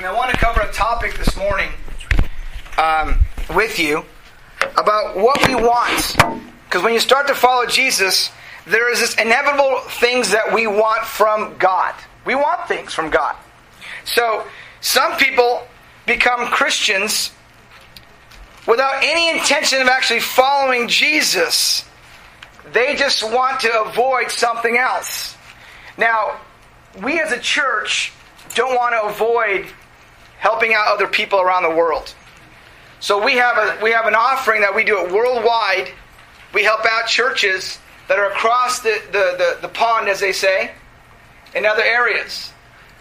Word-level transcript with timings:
And 0.00 0.06
I 0.06 0.14
want 0.14 0.30
to 0.30 0.36
cover 0.38 0.62
a 0.62 0.72
topic 0.72 1.12
this 1.18 1.36
morning 1.36 1.68
um, 2.78 3.20
with 3.54 3.78
you 3.78 4.02
about 4.78 5.14
what 5.14 5.46
we 5.46 5.54
want. 5.54 6.16
Because 6.64 6.82
when 6.82 6.94
you 6.94 7.00
start 7.00 7.26
to 7.26 7.34
follow 7.34 7.66
Jesus, 7.66 8.30
there 8.66 8.90
is 8.90 9.00
this 9.00 9.14
inevitable 9.16 9.80
things 10.00 10.30
that 10.30 10.54
we 10.54 10.66
want 10.66 11.04
from 11.04 11.54
God. 11.58 11.94
We 12.24 12.34
want 12.34 12.66
things 12.66 12.94
from 12.94 13.10
God. 13.10 13.36
So 14.06 14.46
some 14.80 15.18
people 15.18 15.68
become 16.06 16.46
Christians 16.46 17.32
without 18.66 19.04
any 19.04 19.38
intention 19.38 19.82
of 19.82 19.88
actually 19.88 20.20
following 20.20 20.88
Jesus. 20.88 21.84
They 22.72 22.96
just 22.96 23.22
want 23.22 23.60
to 23.60 23.82
avoid 23.82 24.30
something 24.30 24.78
else. 24.78 25.36
Now, 25.98 26.40
we 27.02 27.20
as 27.20 27.32
a 27.32 27.38
church 27.38 28.14
don't 28.54 28.74
want 28.74 28.94
to 28.94 29.02
avoid 29.02 29.66
helping 30.40 30.74
out 30.74 30.88
other 30.88 31.06
people 31.06 31.40
around 31.40 31.62
the 31.62 31.70
world. 31.70 32.12
So 32.98 33.24
we 33.24 33.34
have 33.34 33.56
a 33.56 33.82
we 33.82 33.92
have 33.92 34.06
an 34.06 34.14
offering 34.14 34.62
that 34.62 34.74
we 34.74 34.84
do 34.84 35.04
it 35.04 35.12
worldwide. 35.12 35.92
We 36.52 36.64
help 36.64 36.84
out 36.84 37.06
churches 37.06 37.78
that 38.08 38.18
are 38.18 38.26
across 38.26 38.80
the, 38.80 39.00
the, 39.12 39.36
the, 39.38 39.58
the 39.62 39.68
pond, 39.68 40.08
as 40.08 40.18
they 40.18 40.32
say, 40.32 40.72
in 41.54 41.64
other 41.64 41.84
areas. 41.84 42.52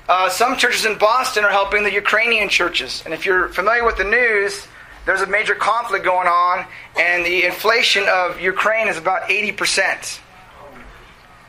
Uh, 0.08 0.30
some 0.30 0.56
churches 0.56 0.86
in 0.86 1.00
Boston 1.00 1.44
are 1.44 1.50
helping 1.50 1.84
the 1.84 1.92
Ukrainian 1.92 2.48
churches. 2.48 3.02
And 3.06 3.14
if 3.14 3.26
you're 3.26 3.50
familiar 3.50 3.84
with 3.84 3.98
the 3.98 4.04
news, 4.04 4.68
there's 5.08 5.22
a 5.22 5.28
major 5.28 5.56
conflict 5.56 6.06
going 6.06 6.28
on, 6.28 6.66
and 6.96 7.26
the 7.26 7.46
inflation 7.46 8.04
of 8.08 8.40
Ukraine 8.40 8.88
is 8.88 8.98
about 8.98 9.30
80%. 9.30 10.20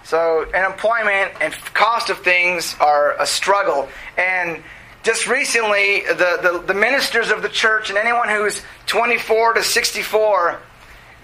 So, 0.05 0.47
unemployment 0.55 1.33
and 1.41 1.53
cost 1.75 2.09
of 2.09 2.21
things 2.21 2.75
are 2.81 3.15
a 3.21 3.27
struggle. 3.27 3.89
And 4.17 4.63
just 5.03 5.27
recently, 5.27 6.01
the, 6.01 6.39
the, 6.43 6.65
the, 6.67 6.75
ministers 6.75 7.31
of 7.31 7.41
the 7.41 7.49
church 7.49 7.89
and 7.89 7.99
anyone 7.99 8.29
who's 8.29 8.61
24 8.87 9.55
to 9.55 9.63
64 9.63 10.61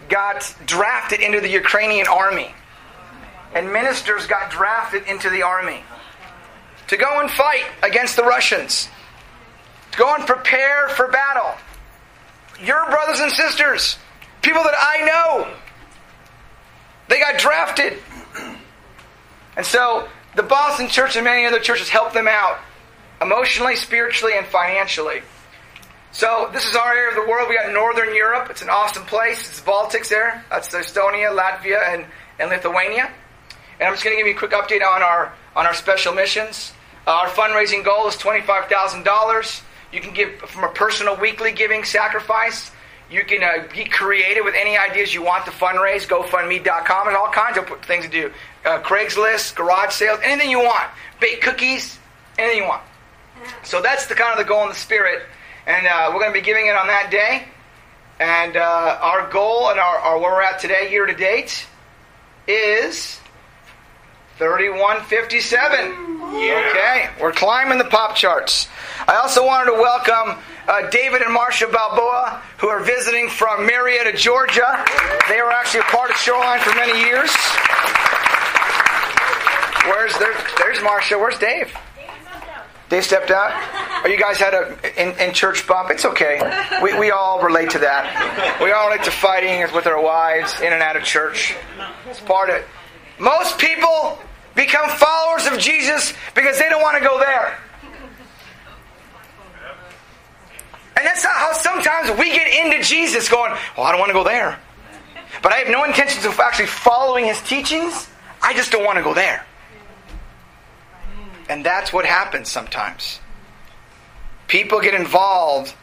got 0.08 0.54
drafted 0.64 1.20
into 1.20 1.40
the 1.40 1.48
Ukrainian 1.50 2.06
army. 2.06 2.54
And 3.54 3.72
ministers 3.72 4.26
got 4.26 4.50
drafted 4.50 5.06
into 5.06 5.28
the 5.28 5.42
army 5.42 5.82
to 6.88 6.96
go 6.96 7.20
and 7.20 7.30
fight 7.30 7.64
against 7.82 8.16
the 8.16 8.22
Russians, 8.22 8.88
to 9.92 9.98
go 9.98 10.14
and 10.14 10.26
prepare 10.26 10.88
for 10.90 11.08
battle. 11.08 11.52
Your 12.62 12.86
brothers 12.86 13.20
and 13.20 13.30
sisters, 13.30 13.98
people 14.40 14.62
that 14.62 14.74
I 14.78 15.04
know, 15.04 15.54
they 17.08 17.20
got 17.20 17.38
drafted. 17.38 17.98
And 19.56 19.66
so 19.66 20.08
the 20.34 20.42
Boston 20.42 20.88
church 20.88 21.16
and 21.16 21.24
many 21.24 21.44
other 21.44 21.60
churches 21.60 21.88
helped 21.88 22.14
them 22.14 22.28
out 22.28 22.58
emotionally, 23.20 23.76
spiritually, 23.76 24.34
and 24.36 24.46
financially. 24.46 25.22
So 26.12 26.48
this 26.52 26.66
is 26.66 26.74
our 26.74 26.94
area 26.94 27.10
of 27.10 27.24
the 27.24 27.30
world. 27.30 27.48
We 27.48 27.56
got 27.56 27.70
Northern 27.72 28.14
Europe. 28.14 28.48
It's 28.50 28.62
an 28.62 28.70
awesome 28.70 29.04
place. 29.04 29.40
It's 29.48 29.60
the 29.60 29.70
Baltics 29.70 30.08
there. 30.08 30.42
That's 30.48 30.68
Estonia, 30.68 31.36
Latvia, 31.36 31.86
and, 31.92 32.06
and 32.38 32.48
Lithuania. 32.48 33.10
And 33.78 33.86
I'm 33.86 33.92
just 33.92 34.02
going 34.02 34.16
to 34.16 34.20
give 34.22 34.26
you 34.26 34.34
a 34.34 34.38
quick 34.38 34.52
update 34.52 34.82
on 34.82 35.02
our 35.02 35.34
on 35.54 35.66
our 35.66 35.74
special 35.74 36.14
missions. 36.14 36.72
Uh, 37.06 37.10
our 37.10 37.28
fundraising 37.28 37.84
goal 37.84 38.08
is 38.08 38.16
twenty 38.16 38.40
five 38.40 38.66
thousand 38.70 39.04
dollars. 39.04 39.62
You 39.92 40.00
can 40.00 40.14
give 40.14 40.38
from 40.40 40.64
a 40.64 40.72
personal 40.72 41.16
weekly 41.16 41.52
giving 41.52 41.84
sacrifice. 41.84 42.70
You 43.10 43.24
can 43.24 43.42
uh, 43.42 43.66
get 43.72 43.92
creative 43.92 44.44
with 44.44 44.54
any 44.58 44.76
ideas 44.76 45.14
you 45.14 45.22
want 45.22 45.44
to 45.44 45.52
fundraise. 45.52 46.08
GoFundMe.com 46.08 47.08
and 47.08 47.16
all 47.16 47.30
kinds 47.30 47.56
of 47.56 47.68
things 47.84 48.04
to 48.04 48.10
do. 48.10 48.32
Uh, 48.64 48.80
Craigslist, 48.80 49.54
garage 49.54 49.92
sales, 49.92 50.18
anything 50.24 50.50
you 50.50 50.58
want. 50.58 50.90
Bake 51.20 51.40
cookies, 51.40 51.98
anything 52.36 52.62
you 52.62 52.68
want. 52.68 52.82
So 53.64 53.82
that's 53.82 54.06
the 54.06 54.14
kind 54.14 54.32
of 54.32 54.38
the 54.38 54.48
goal 54.48 54.62
in 54.62 54.68
the 54.68 54.74
spirit, 54.74 55.22
and 55.66 55.86
uh, 55.86 56.10
we're 56.12 56.20
going 56.20 56.32
to 56.32 56.38
be 56.38 56.44
giving 56.44 56.66
it 56.66 56.76
on 56.76 56.86
that 56.86 57.10
day. 57.10 57.44
And 58.18 58.56
uh, 58.56 58.98
our 59.02 59.30
goal 59.30 59.70
and 59.70 59.78
our, 59.78 59.98
our, 59.98 60.18
where 60.18 60.32
we're 60.32 60.42
at 60.42 60.58
today, 60.58 60.90
year 60.90 61.04
to 61.04 61.14
date, 61.14 61.66
is 62.48 63.20
3157. 64.38 65.90
Yeah. 65.90 66.68
Okay, 66.70 67.10
we're 67.20 67.32
climbing 67.32 67.78
the 67.78 67.84
pop 67.84 68.16
charts. 68.16 68.68
I 69.06 69.16
also 69.16 69.44
wanted 69.44 69.72
to 69.72 69.76
welcome 69.76 70.42
uh, 70.68 70.90
David 70.90 71.22
and 71.22 71.36
Marsha 71.36 71.70
Balboa, 71.70 72.42
who 72.58 72.68
are 72.68 72.80
visiting 72.80 73.28
from 73.28 73.66
Marietta, 73.66 74.16
Georgia. 74.16 74.84
They 75.28 75.40
were 75.42 75.52
actually 75.52 75.80
a 75.80 75.84
part 75.84 76.10
of 76.10 76.16
Shoreline 76.16 76.60
for 76.60 76.74
many 76.74 76.98
years. 77.00 77.30
Where's 79.86 80.16
there, 80.18 80.34
there's 80.58 80.82
Marcia? 80.82 81.18
Where's 81.18 81.38
Dave? 81.38 81.72
They 82.88 83.00
stepped 83.00 83.30
out. 83.30 84.04
Or 84.04 84.10
you 84.10 84.18
guys 84.18 84.38
had 84.38 84.54
a 84.54 85.00
in, 85.00 85.18
in, 85.18 85.34
church 85.34 85.66
bump. 85.66 85.90
It's 85.90 86.04
okay. 86.04 86.38
We, 86.82 86.96
we 86.98 87.10
all 87.10 87.42
relate 87.42 87.70
to 87.70 87.80
that. 87.80 88.60
We 88.62 88.70
all 88.70 88.88
relate 88.88 89.04
to 89.04 89.10
fighting 89.10 89.60
with 89.74 89.86
our 89.86 90.00
wives 90.00 90.60
in 90.60 90.72
and 90.72 90.82
out 90.82 90.96
of 90.96 91.02
church. 91.02 91.56
It's 92.08 92.20
part 92.20 92.50
of 92.50 92.56
it. 92.56 92.66
Most 93.18 93.58
people 93.58 94.18
become 94.54 94.88
followers 94.90 95.46
of 95.46 95.58
Jesus 95.58 96.12
because 96.34 96.58
they 96.58 96.68
don't 96.68 96.82
want 96.82 96.98
to 96.98 97.04
go 97.06 97.18
there. 97.18 97.58
And 100.96 101.04
that's 101.04 101.24
how 101.24 101.52
sometimes 101.52 102.18
we 102.18 102.30
get 102.30 102.64
into 102.64 102.82
Jesus 102.82 103.28
going, 103.28 103.52
well, 103.76 103.86
I 103.86 103.90
don't 103.90 104.00
want 104.00 104.10
to 104.10 104.14
go 104.14 104.24
there. 104.24 104.58
But 105.42 105.52
I 105.52 105.56
have 105.56 105.68
no 105.68 105.84
intentions 105.84 106.24
of 106.24 106.38
actually 106.40 106.66
following 106.66 107.26
his 107.26 107.40
teachings. 107.42 108.08
I 108.42 108.54
just 108.54 108.72
don't 108.72 108.84
want 108.84 108.96
to 108.96 109.04
go 109.04 109.12
there. 109.12 109.44
And 111.48 111.64
that's 111.64 111.92
what 111.92 112.04
happens 112.04 112.48
sometimes. 112.48 113.20
People 114.48 114.80
get 114.80 114.94
involved 114.94 115.74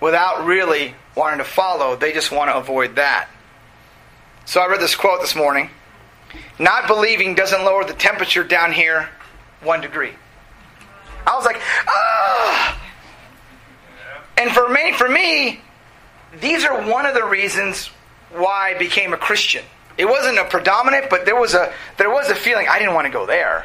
without 0.00 0.44
really 0.44 0.94
wanting 1.14 1.38
to 1.38 1.44
follow, 1.44 1.96
they 1.96 2.12
just 2.12 2.32
want 2.32 2.50
to 2.50 2.56
avoid 2.56 2.96
that. 2.96 3.28
So 4.44 4.60
I 4.60 4.66
read 4.66 4.80
this 4.80 4.94
quote 4.96 5.20
this 5.20 5.34
morning 5.34 5.70
Not 6.58 6.86
believing 6.86 7.34
doesn't 7.34 7.64
lower 7.64 7.84
the 7.84 7.94
temperature 7.94 8.44
down 8.44 8.72
here 8.72 9.08
one 9.62 9.80
degree. 9.80 10.12
I 11.26 11.34
was 11.36 11.44
like, 11.44 11.60
ah! 11.88 12.80
And 14.36 14.50
for 14.50 14.68
me, 14.68 14.92
for 14.92 15.08
me, 15.08 15.60
these 16.40 16.64
are 16.64 16.90
one 16.90 17.06
of 17.06 17.14
the 17.14 17.24
reasons 17.24 17.86
why 18.32 18.74
I 18.74 18.78
became 18.78 19.14
a 19.14 19.16
Christian. 19.16 19.64
It 19.96 20.06
wasn't 20.06 20.38
a 20.38 20.44
predominant, 20.44 21.08
but 21.08 21.24
there 21.24 21.36
was 21.36 21.54
a 21.54 21.72
there 21.96 22.10
was 22.10 22.28
a 22.28 22.34
feeling 22.34 22.66
I 22.68 22.78
didn't 22.78 22.94
want 22.94 23.06
to 23.06 23.12
go 23.12 23.26
there 23.26 23.64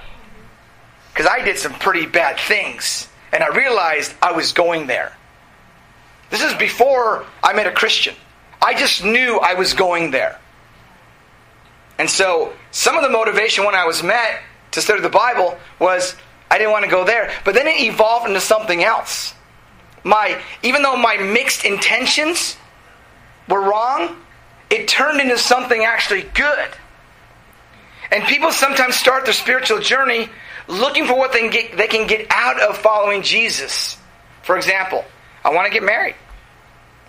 because 1.19 1.33
I 1.37 1.43
did 1.43 1.57
some 1.57 1.73
pretty 1.73 2.05
bad 2.05 2.39
things. 2.39 3.09
And 3.33 3.43
I 3.43 3.49
realized 3.49 4.15
I 4.21 4.31
was 4.31 4.53
going 4.53 4.87
there. 4.87 5.11
This 6.29 6.41
is 6.41 6.53
before 6.53 7.25
I 7.43 7.51
met 7.51 7.67
a 7.67 7.73
Christian. 7.73 8.15
I 8.61 8.73
just 8.73 9.03
knew 9.03 9.37
I 9.37 9.55
was 9.55 9.73
going 9.73 10.11
there. 10.11 10.39
And 11.97 12.09
so, 12.09 12.53
some 12.71 12.95
of 12.95 13.03
the 13.03 13.09
motivation 13.09 13.65
when 13.65 13.75
I 13.75 13.85
was 13.85 14.01
met 14.01 14.39
to 14.71 14.81
study 14.81 15.01
the 15.01 15.09
Bible 15.09 15.57
was 15.77 16.15
I 16.49 16.57
didn't 16.57 16.71
want 16.71 16.85
to 16.85 16.91
go 16.91 17.03
there. 17.03 17.29
But 17.43 17.53
then 17.53 17.67
it 17.67 17.81
evolved 17.81 18.25
into 18.25 18.39
something 18.39 18.81
else. 18.81 19.33
My, 20.05 20.41
even 20.63 20.83
though 20.83 20.95
my 20.95 21.17
mixed 21.17 21.65
intentions 21.65 22.55
were 23.49 23.59
wrong, 23.59 24.15
it 24.69 24.87
turned 24.87 25.19
into 25.19 25.37
something 25.37 25.83
actually 25.83 26.21
good. 26.33 26.69
And 28.09 28.23
people 28.23 28.53
sometimes 28.53 28.95
start 28.95 29.25
their 29.25 29.33
spiritual 29.33 29.79
journey 29.81 30.29
looking 30.69 31.05
for 31.05 31.17
what 31.17 31.33
they 31.33 31.39
can 31.39 31.49
get, 31.49 31.75
they 31.75 31.87
can 31.87 32.07
get 32.07 32.27
out 32.29 32.61
of 32.61 32.77
following 32.77 33.21
Jesus. 33.23 33.97
For 34.43 34.55
example, 34.55 35.03
I 35.43 35.53
want 35.53 35.67
to 35.67 35.73
get 35.73 35.83
married. 35.83 36.15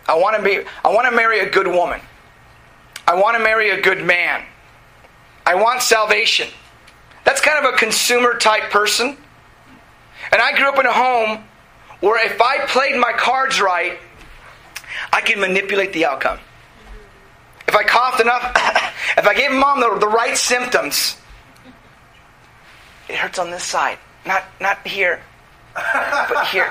I 0.09 0.19
want 0.19 0.37
to 0.37 0.43
be 0.43 0.65
I 0.85 0.89
want 0.89 1.09
to 1.09 1.15
marry 1.15 1.41
a 1.41 1.49
good 1.49 1.69
woman. 1.69 2.01
I 3.07 3.15
want 3.15 3.37
to 3.37 3.43
marry 3.43 3.71
a 3.71 3.81
good 3.81 4.05
man. 4.05 4.45
I 5.47 5.55
want 5.55 5.83
salvation. 5.83 6.49
That's 7.25 7.41
kind 7.41 7.65
of 7.65 7.75
a 7.75 7.77
consumer 7.77 8.35
type 8.35 8.71
person. 8.71 9.17
And 10.33 10.41
I 10.41 10.57
grew 10.57 10.69
up 10.69 10.79
in 10.79 10.87
a 10.87 10.93
home 10.93 11.45
where 12.01 12.25
if 12.25 12.41
I 12.41 12.67
played 12.67 12.97
my 12.97 13.13
cards 13.13 13.61
right, 13.61 13.99
I 15.13 15.21
could 15.21 15.39
manipulate 15.39 15.93
the 15.93 16.07
outcome. 16.07 16.39
If 17.69 17.75
I 17.77 17.85
coughed 17.85 18.21
enough, 18.21 18.43
if 19.19 19.27
I 19.27 19.35
gave 19.35 19.53
mom 19.53 19.81
the, 19.81 19.99
the 19.99 20.09
right 20.09 20.37
symptoms, 20.37 21.17
it 23.11 23.17
hurts 23.17 23.39
on 23.39 23.51
this 23.51 23.65
side, 23.65 23.99
not 24.25 24.45
not 24.61 24.87
here, 24.87 25.21
but 25.75 26.47
here. 26.47 26.71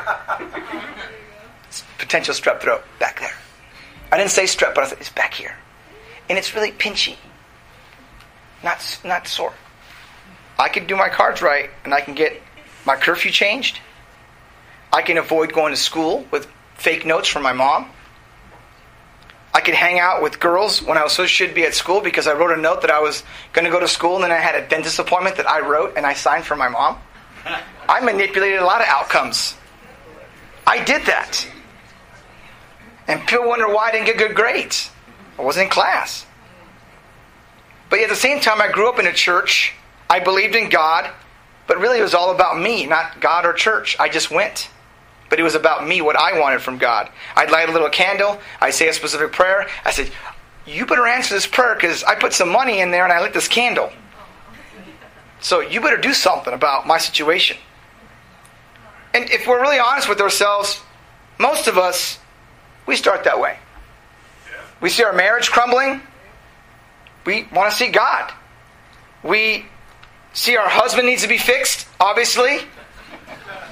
It's 1.67 1.83
potential 1.97 2.33
strep 2.33 2.61
throat 2.61 2.81
back 2.97 3.19
there. 3.19 3.35
I 4.11 4.17
didn't 4.17 4.31
say 4.31 4.43
strep, 4.43 4.73
but 4.73 4.85
I 4.85 4.87
thought 4.87 5.01
it's 5.01 5.11
back 5.11 5.33
here, 5.33 5.55
and 6.29 6.37
it's 6.37 6.55
really 6.55 6.71
pinchy, 6.71 7.17
not 8.63 8.99
not 9.03 9.27
sore. 9.27 9.53
I 10.57 10.69
can 10.69 10.87
do 10.87 10.95
my 10.95 11.09
cards 11.09 11.41
right, 11.41 11.69
and 11.83 11.93
I 11.93 12.01
can 12.01 12.15
get 12.15 12.41
my 12.85 12.95
curfew 12.95 13.31
changed. 13.31 13.79
I 14.91 15.01
can 15.01 15.17
avoid 15.17 15.53
going 15.53 15.71
to 15.71 15.77
school 15.77 16.25
with 16.31 16.47
fake 16.75 17.05
notes 17.05 17.27
from 17.27 17.43
my 17.43 17.53
mom. 17.53 17.91
I 19.53 19.61
could 19.61 19.73
hang 19.73 19.99
out 19.99 20.21
with 20.21 20.39
girls 20.39 20.81
when 20.81 20.97
I 20.97 21.03
was 21.03 21.13
so 21.13 21.25
should 21.25 21.55
be 21.55 21.63
at 21.63 21.73
school 21.73 22.01
because 22.01 22.27
I 22.27 22.33
wrote 22.33 22.57
a 22.57 22.61
note 22.61 22.81
that 22.81 22.91
I 22.91 22.99
was 22.99 23.23
going 23.51 23.65
to 23.65 23.71
go 23.71 23.79
to 23.79 23.87
school 23.87 24.15
and 24.15 24.23
then 24.23 24.31
I 24.31 24.37
had 24.37 24.55
a 24.55 24.67
dentist 24.67 24.99
appointment 24.99 25.37
that 25.37 25.49
I 25.49 25.59
wrote 25.61 25.93
and 25.97 26.05
I 26.05 26.13
signed 26.13 26.45
for 26.45 26.55
my 26.55 26.69
mom. 26.69 26.97
I 27.89 27.99
manipulated 28.01 28.59
a 28.59 28.65
lot 28.65 28.81
of 28.81 28.87
outcomes. 28.87 29.55
I 30.67 30.83
did 30.83 31.05
that. 31.07 31.47
And 33.07 33.25
people 33.25 33.47
wonder 33.47 33.67
why 33.67 33.89
I 33.89 33.91
didn't 33.91 34.05
get 34.05 34.17
good 34.19 34.35
grades. 34.35 34.91
I 35.39 35.41
wasn't 35.41 35.65
in 35.65 35.69
class. 35.71 36.27
But 37.89 37.99
at 38.01 38.09
the 38.09 38.15
same 38.15 38.39
time, 38.39 38.61
I 38.61 38.71
grew 38.71 38.87
up 38.87 38.99
in 38.99 39.07
a 39.07 39.13
church. 39.13 39.73
I 40.09 40.19
believed 40.19 40.55
in 40.55 40.69
God, 40.69 41.09
but 41.65 41.79
really 41.79 41.99
it 41.99 42.03
was 42.03 42.13
all 42.13 42.33
about 42.33 42.59
me, 42.59 42.85
not 42.85 43.19
God 43.19 43.45
or 43.45 43.53
church. 43.53 43.95
I 43.99 44.09
just 44.09 44.29
went. 44.29 44.69
But 45.29 45.39
it 45.39 45.43
was 45.43 45.55
about 45.55 45.87
me, 45.87 46.01
what 46.01 46.15
I 46.15 46.39
wanted 46.39 46.61
from 46.61 46.77
God. 46.77 47.09
I'd 47.35 47.51
light 47.51 47.69
a 47.69 47.71
little 47.71 47.89
candle. 47.89 48.39
I'd 48.59 48.73
say 48.73 48.87
a 48.89 48.93
specific 48.93 49.31
prayer. 49.31 49.67
I 49.85 49.91
said, 49.91 50.11
You 50.65 50.85
better 50.85 51.05
answer 51.05 51.35
this 51.35 51.45
prayer 51.45 51.75
because 51.75 52.03
I 52.03 52.15
put 52.15 52.33
some 52.33 52.49
money 52.49 52.79
in 52.79 52.91
there 52.91 53.03
and 53.03 53.13
I 53.13 53.21
lit 53.21 53.33
this 53.33 53.47
candle. 53.47 53.91
So 55.39 55.61
you 55.61 55.81
better 55.81 55.97
do 55.97 56.13
something 56.13 56.53
about 56.53 56.85
my 56.87 56.97
situation. 56.97 57.57
And 59.13 59.29
if 59.29 59.47
we're 59.47 59.61
really 59.61 59.79
honest 59.79 60.09
with 60.09 60.19
ourselves, 60.19 60.81
most 61.37 61.67
of 61.67 61.77
us, 61.77 62.19
we 62.85 62.95
start 62.95 63.23
that 63.23 63.39
way. 63.39 63.57
We 64.81 64.89
see 64.89 65.03
our 65.03 65.13
marriage 65.13 65.49
crumbling. 65.49 66.01
We 67.25 67.47
want 67.53 67.71
to 67.71 67.77
see 67.77 67.89
God. 67.89 68.31
We 69.23 69.65
see 70.33 70.57
our 70.57 70.69
husband 70.69 71.07
needs 71.07 71.21
to 71.23 71.27
be 71.27 71.37
fixed, 71.37 71.87
obviously. 71.99 72.59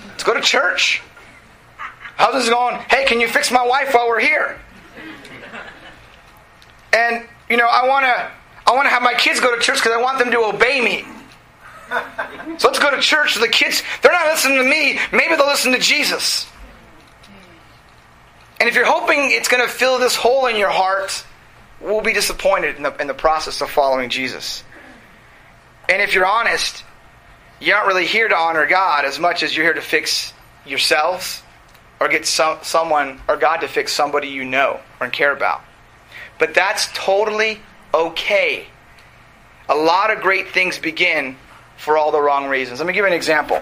Let's 0.08 0.24
go 0.24 0.34
to 0.34 0.42
church. 0.42 1.02
Husband's 2.18 2.50
going, 2.50 2.76
hey, 2.90 3.06
can 3.06 3.20
you 3.20 3.28
fix 3.28 3.52
my 3.52 3.66
wife 3.66 3.94
while 3.94 4.08
we're 4.08 4.20
here? 4.20 4.60
And, 6.94 7.28
you 7.50 7.58
know, 7.58 7.68
I 7.68 7.88
want 7.88 8.06
to 8.06 8.32
I 8.66 8.74
want 8.74 8.86
to 8.86 8.90
have 8.90 9.02
my 9.02 9.14
kids 9.14 9.40
go 9.40 9.56
to 9.56 9.62
church 9.62 9.78
because 9.78 9.94
I 9.94 10.02
want 10.02 10.20
them 10.20 10.32
to 10.32 10.40
obey 10.40 10.82
me. 10.82 11.06
So 12.58 12.68
let's 12.68 12.80
go 12.80 12.92
to 12.92 13.00
church. 13.00 13.36
The 13.36 13.48
kids, 13.48 13.82
they're 14.02 14.12
not 14.12 14.28
listening 14.28 14.58
to 14.58 14.70
me. 14.70 15.00
Maybe 15.14 15.36
they'll 15.36 15.48
listen 15.48 15.72
to 15.72 15.80
Jesus. 15.80 16.48
And 18.60 18.68
if 18.68 18.76
you're 18.76 18.86
hoping 18.86 19.32
it's 19.32 19.48
going 19.48 19.66
to 19.66 19.72
fill 19.72 20.00
this 20.00 20.18
hole 20.18 20.48
in 20.48 20.58
your 20.58 20.70
heart, 20.70 21.24
we'll 21.80 22.02
be 22.02 22.12
disappointed 22.12 22.76
in 22.76 22.84
the, 22.84 22.94
in 23.00 23.08
the 23.08 23.14
process 23.14 23.62
of 23.62 23.70
following 23.70 24.10
Jesus. 24.10 24.66
And 25.88 26.02
if 26.02 26.14
you're 26.14 26.26
honest, 26.26 26.84
you 27.62 27.74
aren't 27.74 27.88
really 27.88 28.06
here 28.06 28.28
to 28.28 28.36
honor 28.36 28.66
God 28.68 29.06
as 29.06 29.18
much 29.18 29.44
as 29.44 29.56
you're 29.56 29.66
here 29.66 29.76
to 29.76 29.82
fix 29.82 30.34
yourselves 30.66 31.42
or 32.00 32.08
get 32.08 32.26
some, 32.26 32.60
someone 32.62 33.20
or 33.28 33.38
God 33.38 33.58
to 33.58 33.68
fix 33.68 33.94
somebody 33.94 34.28
you 34.28 34.44
know 34.44 34.80
or 35.00 35.10
care 35.10 35.32
about. 35.32 35.62
But 36.40 36.54
that's 36.54 36.90
totally 36.94 37.60
okay. 37.94 38.68
A 39.70 39.76
lot 39.76 40.12
of 40.12 40.22
great 40.22 40.50
things 40.50 40.78
begin 40.78 41.36
for 41.78 41.98
all 41.98 42.12
the 42.12 42.22
wrong 42.22 42.48
reasons. 42.48 42.80
Let 42.80 42.88
me 42.88 42.94
give 42.94 43.02
you 43.02 43.08
an 43.08 43.14
example. 43.14 43.62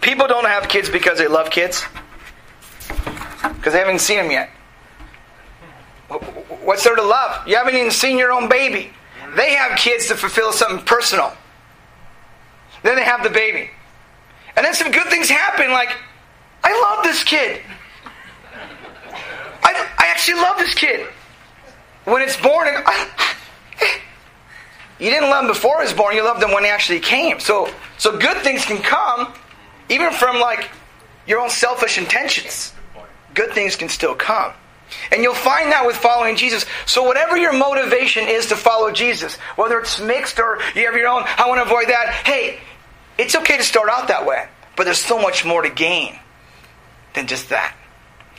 People 0.00 0.26
don't 0.26 0.46
have 0.46 0.68
kids 0.68 0.88
because 0.88 1.18
they 1.18 1.26
love 1.26 1.50
kids, 1.50 1.84
because 3.42 3.72
they 3.72 3.78
haven't 3.78 4.00
seen 4.00 4.18
them 4.18 4.30
yet. 4.30 4.50
What's 6.62 6.84
there 6.84 6.94
to 6.94 7.02
love? 7.02 7.46
You 7.46 7.56
haven't 7.56 7.74
even 7.74 7.90
seen 7.90 8.18
your 8.18 8.32
own 8.32 8.48
baby. 8.48 8.90
They 9.36 9.54
have 9.54 9.78
kids 9.78 10.06
to 10.08 10.14
fulfill 10.14 10.52
something 10.52 10.84
personal. 10.84 11.32
Then 12.82 12.96
they 12.96 13.04
have 13.04 13.22
the 13.22 13.30
baby. 13.30 13.70
And 14.56 14.64
then 14.64 14.74
some 14.74 14.90
good 14.90 15.06
things 15.08 15.28
happen, 15.28 15.70
like, 15.70 15.96
I 16.68 16.94
love 16.94 17.02
this 17.02 17.24
kid. 17.24 17.62
I, 19.62 19.88
I 19.98 20.08
actually 20.08 20.42
love 20.42 20.58
this 20.58 20.74
kid. 20.74 21.06
When 22.04 22.20
it's 22.20 22.36
born, 22.36 22.68
I, 22.68 23.08
you 24.98 25.08
didn't 25.08 25.30
love 25.30 25.44
him 25.44 25.48
before 25.48 25.78
he 25.78 25.84
was 25.84 25.94
born, 25.94 26.14
you 26.14 26.22
loved 26.22 26.42
him 26.42 26.52
when 26.52 26.64
he 26.64 26.70
actually 26.70 27.00
came. 27.00 27.40
So, 27.40 27.72
so 27.96 28.18
good 28.18 28.36
things 28.42 28.66
can 28.66 28.82
come 28.82 29.32
even 29.88 30.12
from 30.12 30.40
like 30.40 30.68
your 31.26 31.40
own 31.40 31.48
selfish 31.48 31.96
intentions. 31.96 32.74
Good 33.32 33.52
things 33.52 33.74
can 33.74 33.88
still 33.88 34.14
come. 34.14 34.52
And 35.10 35.22
you'll 35.22 35.34
find 35.34 35.72
that 35.72 35.86
with 35.86 35.96
following 35.96 36.36
Jesus. 36.36 36.66
So 36.84 37.02
whatever 37.02 37.38
your 37.38 37.54
motivation 37.54 38.28
is 38.28 38.46
to 38.48 38.56
follow 38.56 38.92
Jesus, 38.92 39.36
whether 39.56 39.78
it's 39.78 39.98
mixed 40.00 40.38
or 40.38 40.58
you 40.74 40.84
have 40.84 40.96
your 40.96 41.08
own, 41.08 41.24
I 41.38 41.48
want 41.48 41.60
to 41.60 41.64
avoid 41.64 41.88
that. 41.88 42.12
Hey, 42.26 42.58
it's 43.16 43.34
okay 43.36 43.56
to 43.56 43.62
start 43.62 43.88
out 43.88 44.08
that 44.08 44.26
way, 44.26 44.48
but 44.76 44.84
there's 44.84 44.98
so 44.98 45.18
much 45.18 45.46
more 45.46 45.62
to 45.62 45.70
gain 45.70 46.18
than 47.18 47.26
just 47.26 47.50
that. 47.50 47.76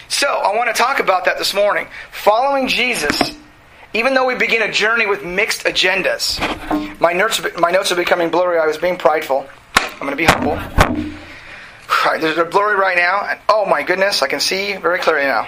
So 0.08 0.28
I 0.28 0.56
want 0.56 0.76
to 0.76 0.82
talk 0.82 1.00
about 1.00 1.26
that 1.26 1.38
this 1.38 1.54
morning. 1.54 1.88
Following 2.12 2.68
Jesus 2.68 3.36
even 3.94 4.14
though 4.14 4.26
we 4.26 4.36
begin 4.36 4.62
a 4.62 4.72
journey 4.72 5.08
with 5.08 5.24
mixed 5.26 5.64
agendas. 5.64 6.40
My 7.00 7.14
notes, 7.14 7.42
my 7.58 7.72
notes 7.72 7.92
are 7.92 7.96
becoming 7.96 8.30
blurry. 8.30 8.60
I 8.60 8.68
was 8.68 8.78
being 8.78 8.98
prideful. 8.98 9.48
I'm 9.76 10.00
going 10.00 10.12
to 10.12 10.16
be 10.16 10.26
humble. 10.26 10.56
Right, 12.06 12.22
they're 12.22 12.46
blurry 12.46 12.78
right 12.78 12.98
now. 12.98 13.26
And, 13.30 13.40
oh 13.50 13.66
my 13.66 13.84
goodness, 13.84 14.22
I 14.22 14.28
can 14.28 14.40
see 14.40 14.76
very 14.78 15.00
clearly 15.00 15.26
now. 15.26 15.48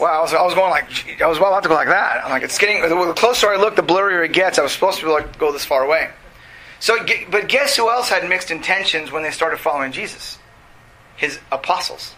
Wow, 0.00 0.18
I 0.18 0.20
was, 0.20 0.32
I 0.32 0.42
was 0.42 0.54
going 0.54 0.70
like, 0.70 1.20
I 1.20 1.26
was 1.26 1.38
well 1.38 1.50
about 1.50 1.64
to 1.64 1.68
go 1.68 1.74
like 1.74 1.88
that. 1.88 2.24
I'm 2.24 2.30
like, 2.30 2.44
it's 2.44 2.56
getting, 2.56 2.80
the 2.80 3.12
closer 3.14 3.48
I 3.48 3.56
look, 3.56 3.76
the 3.76 3.82
blurrier 3.82 4.24
it 4.24 4.32
gets. 4.32 4.58
I 4.58 4.62
was 4.62 4.72
supposed 4.72 5.00
to 5.00 5.06
be 5.06 5.10
like, 5.10 5.38
go 5.38 5.52
this 5.52 5.64
far 5.64 5.84
away. 5.84 6.08
So, 6.80 6.96
but 7.30 7.48
guess 7.48 7.76
who 7.76 7.90
else 7.90 8.08
had 8.08 8.26
mixed 8.28 8.52
intentions 8.52 9.10
when 9.10 9.24
they 9.24 9.32
started 9.32 9.58
following 9.58 9.90
Jesus? 9.90 10.37
His 11.18 11.38
apostles, 11.52 12.14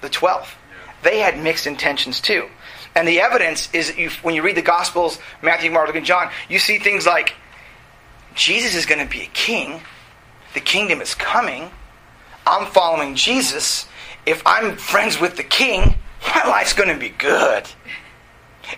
the 0.00 0.08
twelve. 0.08 0.54
They 1.02 1.18
had 1.18 1.42
mixed 1.42 1.66
intentions 1.66 2.20
too. 2.20 2.48
And 2.94 3.08
the 3.08 3.20
evidence 3.20 3.68
is 3.72 3.96
you, 3.96 4.10
when 4.22 4.34
you 4.34 4.42
read 4.42 4.56
the 4.56 4.62
Gospels, 4.62 5.18
Matthew, 5.40 5.70
Mark, 5.70 5.94
and 5.96 6.06
John, 6.06 6.30
you 6.48 6.58
see 6.60 6.78
things 6.78 7.06
like 7.06 7.34
Jesus 8.34 8.74
is 8.74 8.86
going 8.86 9.04
to 9.04 9.10
be 9.10 9.22
a 9.22 9.30
king. 9.32 9.80
The 10.54 10.60
kingdom 10.60 11.00
is 11.00 11.14
coming. 11.14 11.70
I'm 12.46 12.66
following 12.66 13.14
Jesus. 13.14 13.86
If 14.26 14.42
I'm 14.46 14.76
friends 14.76 15.18
with 15.18 15.36
the 15.36 15.42
king, 15.42 15.96
my 16.34 16.48
life's 16.48 16.74
going 16.74 16.90
to 16.90 16.98
be 16.98 17.08
good. 17.08 17.64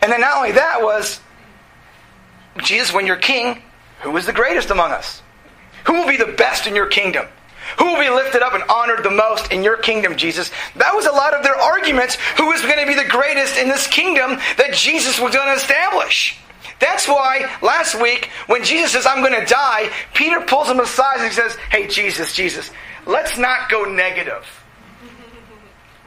And 0.00 0.10
then 0.10 0.20
not 0.20 0.36
only 0.36 0.52
that 0.52 0.82
was 0.82 1.20
Jesus, 2.62 2.94
when 2.94 3.06
you're 3.06 3.16
king, 3.16 3.62
who 4.00 4.16
is 4.16 4.26
the 4.26 4.32
greatest 4.32 4.70
among 4.70 4.92
us? 4.92 5.22
Who 5.86 5.94
will 5.94 6.06
be 6.06 6.16
the 6.16 6.32
best 6.32 6.66
in 6.66 6.74
your 6.74 6.86
kingdom? 6.86 7.26
Who 7.78 7.86
will 7.86 8.00
be 8.00 8.10
lifted 8.10 8.42
up 8.42 8.54
and 8.54 8.64
honored 8.64 9.04
the 9.04 9.10
most 9.10 9.52
in 9.52 9.62
your 9.62 9.76
kingdom, 9.76 10.16
Jesus? 10.16 10.50
That 10.76 10.94
was 10.94 11.06
a 11.06 11.12
lot 11.12 11.34
of 11.34 11.42
their 11.42 11.56
arguments. 11.56 12.16
Who 12.36 12.52
is 12.52 12.62
going 12.62 12.78
to 12.78 12.86
be 12.86 12.94
the 12.94 13.08
greatest 13.08 13.56
in 13.58 13.68
this 13.68 13.86
kingdom 13.86 14.38
that 14.56 14.74
Jesus 14.74 15.20
was 15.20 15.34
going 15.34 15.48
to 15.48 15.54
establish? 15.54 16.38
That's 16.80 17.06
why 17.08 17.50
last 17.62 18.00
week, 18.00 18.30
when 18.46 18.64
Jesus 18.64 18.92
says, 18.92 19.06
I'm 19.06 19.22
going 19.22 19.40
to 19.40 19.46
die, 19.46 19.90
Peter 20.12 20.40
pulls 20.40 20.68
him 20.68 20.80
aside 20.80 21.18
and 21.18 21.28
he 21.28 21.32
says, 21.32 21.56
Hey, 21.70 21.86
Jesus, 21.86 22.34
Jesus, 22.34 22.70
let's 23.06 23.38
not 23.38 23.70
go 23.70 23.84
negative. 23.84 24.46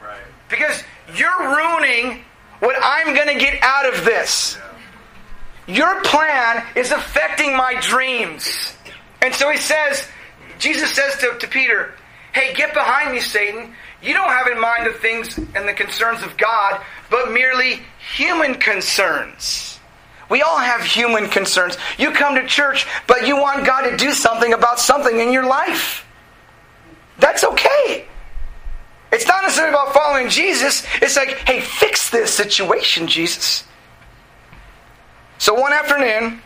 Right. 0.02 0.20
Because 0.48 0.82
you're 1.16 1.56
ruining 1.56 2.22
what 2.60 2.76
I'm 2.80 3.14
going 3.14 3.28
to 3.28 3.44
get 3.44 3.62
out 3.62 3.92
of 3.92 4.04
this. 4.04 4.56
Your 5.66 6.00
plan 6.02 6.64
is 6.76 6.92
affecting 6.92 7.56
my 7.56 7.74
dreams. 7.80 8.74
And 9.20 9.34
so 9.34 9.50
he 9.50 9.58
says, 9.58 10.08
Jesus 10.58 10.90
says 10.90 11.16
to, 11.18 11.38
to 11.38 11.46
Peter, 11.48 11.94
Hey, 12.32 12.52
get 12.54 12.74
behind 12.74 13.12
me, 13.12 13.20
Satan. 13.20 13.74
You 14.02 14.12
don't 14.12 14.28
have 14.28 14.46
in 14.46 14.60
mind 14.60 14.86
the 14.86 14.92
things 14.92 15.36
and 15.38 15.66
the 15.68 15.72
concerns 15.72 16.22
of 16.22 16.36
God, 16.36 16.84
but 17.10 17.32
merely 17.32 17.80
human 18.14 18.54
concerns. 18.54 19.80
We 20.30 20.42
all 20.42 20.58
have 20.58 20.82
human 20.82 21.28
concerns. 21.28 21.78
You 21.98 22.12
come 22.12 22.34
to 22.34 22.46
church, 22.46 22.86
but 23.06 23.26
you 23.26 23.36
want 23.36 23.66
God 23.66 23.90
to 23.90 23.96
do 23.96 24.12
something 24.12 24.52
about 24.52 24.78
something 24.78 25.18
in 25.18 25.32
your 25.32 25.46
life. 25.46 26.06
That's 27.18 27.44
okay. 27.44 28.06
It's 29.10 29.26
not 29.26 29.42
necessarily 29.42 29.72
about 29.72 29.94
following 29.94 30.28
Jesus. 30.28 30.84
It's 31.00 31.16
like, 31.16 31.30
hey, 31.48 31.60
fix 31.60 32.10
this 32.10 32.32
situation, 32.32 33.06
Jesus. 33.06 33.64
So 35.38 35.54
one 35.54 35.72
afternoon, 35.72 36.42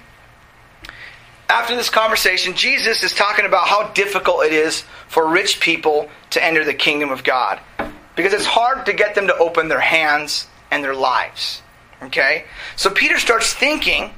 after 1.53 1.77
this 1.77 1.91
conversation, 1.91 2.55
Jesus 2.55 3.03
is 3.03 3.13
talking 3.13 3.45
about 3.45 3.69
how 3.69 3.89
difficult 3.89 4.47
it 4.47 4.55
is 4.55 4.85
for 5.09 5.29
rich 5.29 5.61
people 5.61 6.09
to 6.31 6.43
enter 6.43 6.65
the 6.65 6.73
kingdom 6.73 7.11
of 7.11 7.23
God. 7.25 7.61
Because 8.17 8.33
it's 8.33 8.47
hard 8.47 8.87
to 8.87 8.95
get 8.95 9.15
them 9.15 9.27
to 9.27 9.37
open 9.37 9.69
their 9.69 9.79
hands 9.79 10.47
and 10.71 10.83
their 10.83 10.95
lives. 10.95 11.61
Okay? 12.05 12.47
So 12.77 12.89
Peter 12.89 13.19
starts 13.19 13.53
thinking 13.53 14.15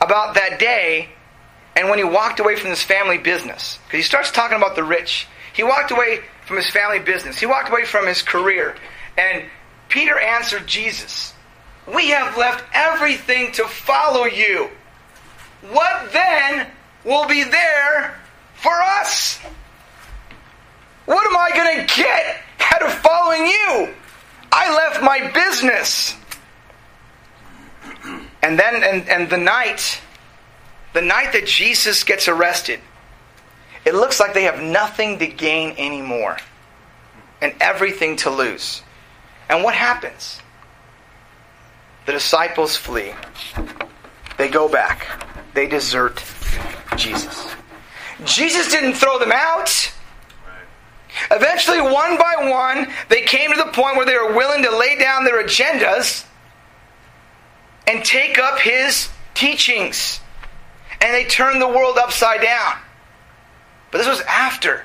about 0.00 0.34
that 0.34 0.58
day 0.58 1.10
and 1.76 1.88
when 1.88 1.98
he 1.98 2.04
walked 2.04 2.40
away 2.40 2.56
from 2.56 2.70
his 2.70 2.82
family 2.82 3.18
business. 3.18 3.78
Because 3.86 3.98
he 3.98 4.02
starts 4.02 4.32
talking 4.32 4.56
about 4.56 4.74
the 4.74 4.82
rich. 4.82 5.28
He 5.52 5.62
walked 5.62 5.92
away 5.92 6.22
from 6.44 6.56
his 6.56 6.68
family 6.68 6.98
business, 6.98 7.38
he 7.38 7.46
walked 7.46 7.70
away 7.70 7.84
from 7.84 8.08
his 8.08 8.20
career. 8.20 8.74
And 9.16 9.44
Peter 9.88 10.18
answered 10.18 10.66
Jesus, 10.66 11.34
We 11.86 12.08
have 12.08 12.36
left 12.36 12.64
everything 12.74 13.52
to 13.52 13.64
follow 13.64 14.24
you. 14.24 14.70
What 15.70 16.12
then 16.12 16.66
will 17.04 17.26
be 17.26 17.44
there 17.44 18.20
for 18.54 18.72
us? 18.72 19.38
What 21.06 21.26
am 21.26 21.36
I 21.36 21.50
going 21.54 21.86
to 21.86 21.94
get 21.94 22.42
out 22.72 22.82
of 22.82 22.92
following 22.94 23.46
you? 23.46 23.94
I 24.52 24.74
left 24.74 25.02
my 25.02 25.30
business. 25.32 26.16
And 28.42 28.58
then, 28.58 28.82
and, 28.82 29.08
and 29.08 29.30
the 29.30 29.38
night, 29.38 30.00
the 30.92 31.02
night 31.02 31.32
that 31.32 31.46
Jesus 31.46 32.04
gets 32.04 32.28
arrested, 32.28 32.80
it 33.84 33.94
looks 33.94 34.20
like 34.20 34.34
they 34.34 34.44
have 34.44 34.62
nothing 34.62 35.18
to 35.18 35.26
gain 35.26 35.74
anymore 35.76 36.38
and 37.42 37.54
everything 37.60 38.16
to 38.16 38.30
lose. 38.30 38.82
And 39.48 39.62
what 39.62 39.74
happens? 39.74 40.40
The 42.06 42.12
disciples 42.12 42.76
flee. 42.76 43.12
They 44.38 44.48
go 44.48 44.68
back. 44.68 45.33
They 45.54 45.68
desert 45.68 46.22
Jesus. 46.96 47.54
Jesus 48.24 48.70
didn't 48.70 48.94
throw 48.94 49.18
them 49.18 49.32
out. 49.32 49.92
Eventually, 51.30 51.80
one 51.80 52.18
by 52.18 52.34
one, 52.50 52.92
they 53.08 53.22
came 53.22 53.52
to 53.52 53.56
the 53.56 53.70
point 53.70 53.96
where 53.96 54.04
they 54.04 54.16
were 54.16 54.34
willing 54.34 54.62
to 54.64 54.76
lay 54.76 54.98
down 54.98 55.24
their 55.24 55.42
agendas 55.42 56.24
and 57.86 58.04
take 58.04 58.38
up 58.38 58.58
his 58.58 59.08
teachings. 59.34 60.20
And 61.00 61.14
they 61.14 61.24
turned 61.24 61.60
the 61.60 61.68
world 61.68 61.98
upside 61.98 62.40
down. 62.40 62.78
But 63.90 63.98
this 63.98 64.08
was 64.08 64.22
after 64.22 64.84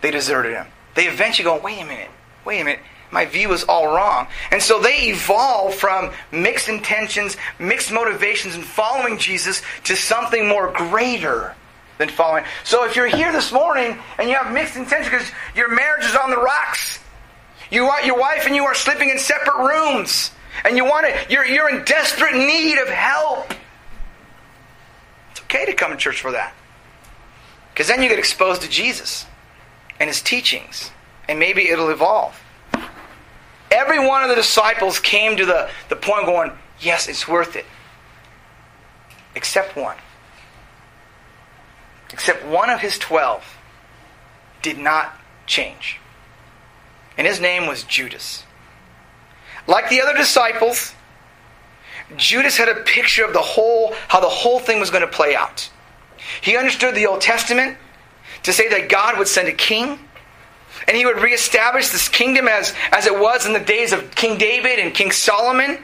they 0.00 0.10
deserted 0.10 0.54
him. 0.54 0.66
They 0.94 1.08
eventually 1.08 1.44
go, 1.44 1.60
wait 1.60 1.80
a 1.80 1.84
minute, 1.84 2.10
wait 2.44 2.60
a 2.60 2.64
minute. 2.64 2.80
My 3.16 3.24
view 3.24 3.54
is 3.54 3.64
all 3.64 3.86
wrong. 3.86 4.26
And 4.50 4.62
so 4.62 4.78
they 4.78 5.08
evolve 5.08 5.74
from 5.74 6.12
mixed 6.30 6.68
intentions, 6.68 7.38
mixed 7.58 7.90
motivations, 7.90 8.54
and 8.54 8.62
following 8.62 9.16
Jesus 9.16 9.62
to 9.84 9.96
something 9.96 10.46
more 10.46 10.70
greater 10.70 11.54
than 11.96 12.10
following. 12.10 12.44
So 12.62 12.84
if 12.84 12.94
you're 12.94 13.06
here 13.06 13.32
this 13.32 13.52
morning 13.52 13.96
and 14.18 14.28
you 14.28 14.34
have 14.34 14.52
mixed 14.52 14.76
intentions 14.76 15.10
because 15.10 15.32
your 15.54 15.74
marriage 15.74 16.04
is 16.04 16.14
on 16.14 16.28
the 16.28 16.36
rocks, 16.36 16.98
you 17.70 17.86
are, 17.86 18.02
your 18.02 18.18
wife 18.18 18.44
and 18.44 18.54
you 18.54 18.64
are 18.66 18.74
sleeping 18.74 19.08
in 19.08 19.18
separate 19.18 19.64
rooms, 19.64 20.30
and 20.66 20.76
you 20.76 20.84
want 20.84 21.06
to, 21.06 21.32
you're, 21.32 21.46
you're 21.46 21.70
in 21.70 21.84
desperate 21.84 22.34
need 22.34 22.76
of 22.76 22.88
help. 22.88 23.50
It's 25.30 25.40
okay 25.40 25.64
to 25.64 25.72
come 25.72 25.90
to 25.90 25.96
church 25.96 26.20
for 26.20 26.32
that. 26.32 26.52
Because 27.72 27.88
then 27.88 28.02
you 28.02 28.10
get 28.10 28.18
exposed 28.18 28.60
to 28.60 28.68
Jesus 28.68 29.24
and 29.98 30.06
his 30.06 30.20
teachings, 30.20 30.90
and 31.30 31.38
maybe 31.38 31.70
it'll 31.70 31.88
evolve. 31.88 32.38
Every 33.70 33.98
one 33.98 34.22
of 34.22 34.28
the 34.28 34.34
disciples 34.34 35.00
came 35.00 35.36
to 35.36 35.46
the, 35.46 35.68
the 35.88 35.96
point 35.96 36.26
going, 36.26 36.52
Yes, 36.80 37.08
it's 37.08 37.26
worth 37.26 37.56
it. 37.56 37.64
Except 39.34 39.76
one. 39.76 39.96
Except 42.12 42.44
one 42.46 42.70
of 42.70 42.80
his 42.80 42.98
twelve 42.98 43.44
did 44.62 44.78
not 44.78 45.18
change. 45.46 45.98
And 47.18 47.26
his 47.26 47.40
name 47.40 47.66
was 47.66 47.82
Judas. 47.84 48.44
Like 49.66 49.88
the 49.88 50.00
other 50.00 50.14
disciples, 50.14 50.94
Judas 52.16 52.56
had 52.56 52.68
a 52.68 52.76
picture 52.76 53.24
of 53.24 53.32
the 53.32 53.42
whole, 53.42 53.94
how 54.08 54.20
the 54.20 54.28
whole 54.28 54.60
thing 54.60 54.78
was 54.78 54.90
going 54.90 55.02
to 55.02 55.08
play 55.08 55.34
out. 55.34 55.70
He 56.40 56.56
understood 56.56 56.94
the 56.94 57.06
Old 57.06 57.20
Testament 57.20 57.76
to 58.44 58.52
say 58.52 58.68
that 58.68 58.88
God 58.88 59.18
would 59.18 59.28
send 59.28 59.48
a 59.48 59.52
king 59.52 59.98
and 60.88 60.96
he 60.96 61.04
would 61.04 61.20
reestablish 61.20 61.88
this 61.88 62.08
kingdom 62.08 62.48
as, 62.48 62.74
as 62.92 63.06
it 63.06 63.18
was 63.18 63.46
in 63.46 63.52
the 63.52 63.60
days 63.60 63.92
of 63.92 64.14
King 64.14 64.38
David 64.38 64.78
and 64.78 64.94
King 64.94 65.10
Solomon. 65.10 65.78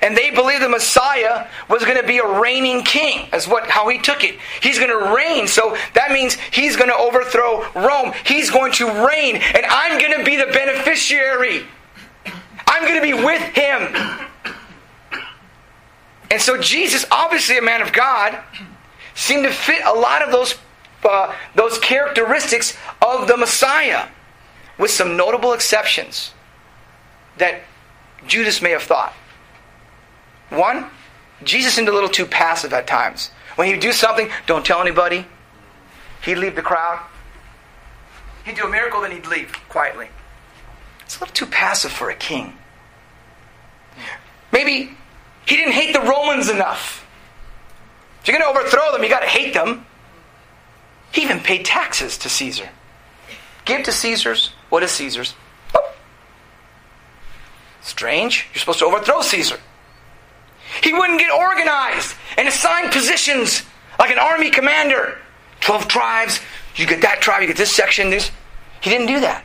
And 0.00 0.16
they 0.16 0.30
believed 0.30 0.62
the 0.62 0.68
Messiah 0.68 1.48
was 1.68 1.84
going 1.84 2.00
to 2.00 2.06
be 2.06 2.18
a 2.18 2.40
reigning 2.40 2.82
king, 2.82 3.28
as 3.32 3.48
what 3.48 3.66
how 3.68 3.88
he 3.88 3.98
took 3.98 4.22
it. 4.22 4.38
He's 4.60 4.78
going 4.78 4.90
to 4.90 5.14
reign, 5.14 5.48
so 5.48 5.76
that 5.94 6.12
means 6.12 6.34
he's 6.34 6.76
going 6.76 6.88
to 6.88 6.96
overthrow 6.96 7.66
Rome. 7.74 8.12
He's 8.24 8.48
going 8.50 8.72
to 8.74 8.86
reign, 8.86 9.36
and 9.36 9.66
I'm 9.66 9.98
going 9.98 10.16
to 10.16 10.24
be 10.24 10.36
the 10.36 10.46
beneficiary. 10.46 11.64
I'm 12.66 12.82
going 12.82 12.94
to 12.94 13.02
be 13.02 13.12
with 13.12 13.42
him. 13.42 14.28
And 16.30 16.40
so 16.40 16.56
Jesus, 16.58 17.04
obviously 17.10 17.58
a 17.58 17.62
man 17.62 17.82
of 17.82 17.92
God, 17.92 18.38
seemed 19.14 19.44
to 19.44 19.50
fit 19.50 19.82
a 19.84 19.92
lot 19.92 20.22
of 20.22 20.30
those 20.30 20.54
uh, 21.04 21.34
those 21.54 21.78
characteristics 21.78 22.76
of 23.00 23.26
the 23.28 23.36
Messiah, 23.36 24.08
with 24.78 24.90
some 24.90 25.16
notable 25.16 25.52
exceptions 25.52 26.32
that 27.38 27.62
Judas 28.26 28.62
may 28.62 28.70
have 28.70 28.82
thought. 28.82 29.12
One, 30.50 30.86
Jesus 31.44 31.74
seemed 31.74 31.88
a 31.88 31.92
little 31.92 32.08
too 32.08 32.26
passive 32.26 32.72
at 32.72 32.86
times. 32.86 33.30
When 33.56 33.68
he'd 33.68 33.80
do 33.80 33.92
something, 33.92 34.28
don't 34.46 34.64
tell 34.64 34.80
anybody. 34.80 35.26
He'd 36.24 36.36
leave 36.36 36.56
the 36.56 36.62
crowd. 36.62 37.00
He'd 38.44 38.56
do 38.56 38.64
a 38.64 38.70
miracle, 38.70 39.00
then 39.00 39.12
he'd 39.12 39.26
leave 39.26 39.52
quietly. 39.68 40.08
It's 41.02 41.16
a 41.16 41.20
little 41.20 41.34
too 41.34 41.46
passive 41.46 41.92
for 41.92 42.10
a 42.10 42.14
king. 42.14 42.54
Maybe 44.52 44.96
he 45.46 45.56
didn't 45.56 45.72
hate 45.72 45.92
the 45.92 46.00
Romans 46.00 46.48
enough. 46.48 47.06
If 48.20 48.28
you're 48.28 48.38
going 48.38 48.52
to 48.52 48.60
overthrow 48.60 48.92
them, 48.92 49.02
you 49.02 49.08
got 49.08 49.20
to 49.20 49.26
hate 49.26 49.54
them. 49.54 49.84
He 51.12 51.22
even 51.22 51.40
paid 51.40 51.64
taxes 51.64 52.18
to 52.18 52.28
Caesar. 52.28 52.68
Give 53.64 53.82
to 53.84 53.92
Caesar's 53.92 54.52
what 54.70 54.82
is 54.82 54.90
Caesar's. 54.92 55.34
Strange. 57.82 58.46
You're 58.52 58.60
supposed 58.60 58.78
to 58.78 58.86
overthrow 58.86 59.20
Caesar. 59.22 59.58
He 60.82 60.92
wouldn't 60.92 61.18
get 61.18 61.30
organized 61.30 62.14
and 62.38 62.48
assign 62.48 62.90
positions 62.90 63.62
like 63.98 64.10
an 64.10 64.18
army 64.18 64.50
commander. 64.50 65.18
Twelve 65.60 65.86
tribes. 65.88 66.40
You 66.76 66.86
get 66.86 67.02
that 67.02 67.20
tribe. 67.20 67.42
You 67.42 67.48
get 67.48 67.56
this 67.56 67.72
section. 67.72 68.08
This. 68.08 68.30
He 68.80 68.88
didn't 68.90 69.08
do 69.08 69.20
that. 69.20 69.44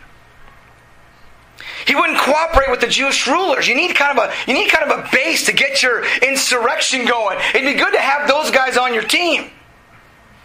He 1.85 1.95
wouldn't 1.95 2.19
cooperate 2.19 2.69
with 2.69 2.79
the 2.79 2.87
Jewish 2.87 3.27
rulers. 3.27 3.67
You 3.67 3.75
need 3.75 3.95
kind 3.95 4.17
of 4.17 4.25
a 4.25 4.33
you 4.47 4.53
need 4.53 4.69
kind 4.69 4.89
of 4.89 4.99
a 4.99 5.09
base 5.11 5.45
to 5.45 5.53
get 5.53 5.83
your 5.83 6.05
insurrection 6.21 7.05
going. 7.05 7.39
It'd 7.53 7.65
be 7.65 7.79
good 7.79 7.93
to 7.93 7.99
have 7.99 8.27
those 8.27 8.51
guys 8.51 8.77
on 8.77 8.93
your 8.93 9.03
team. 9.03 9.49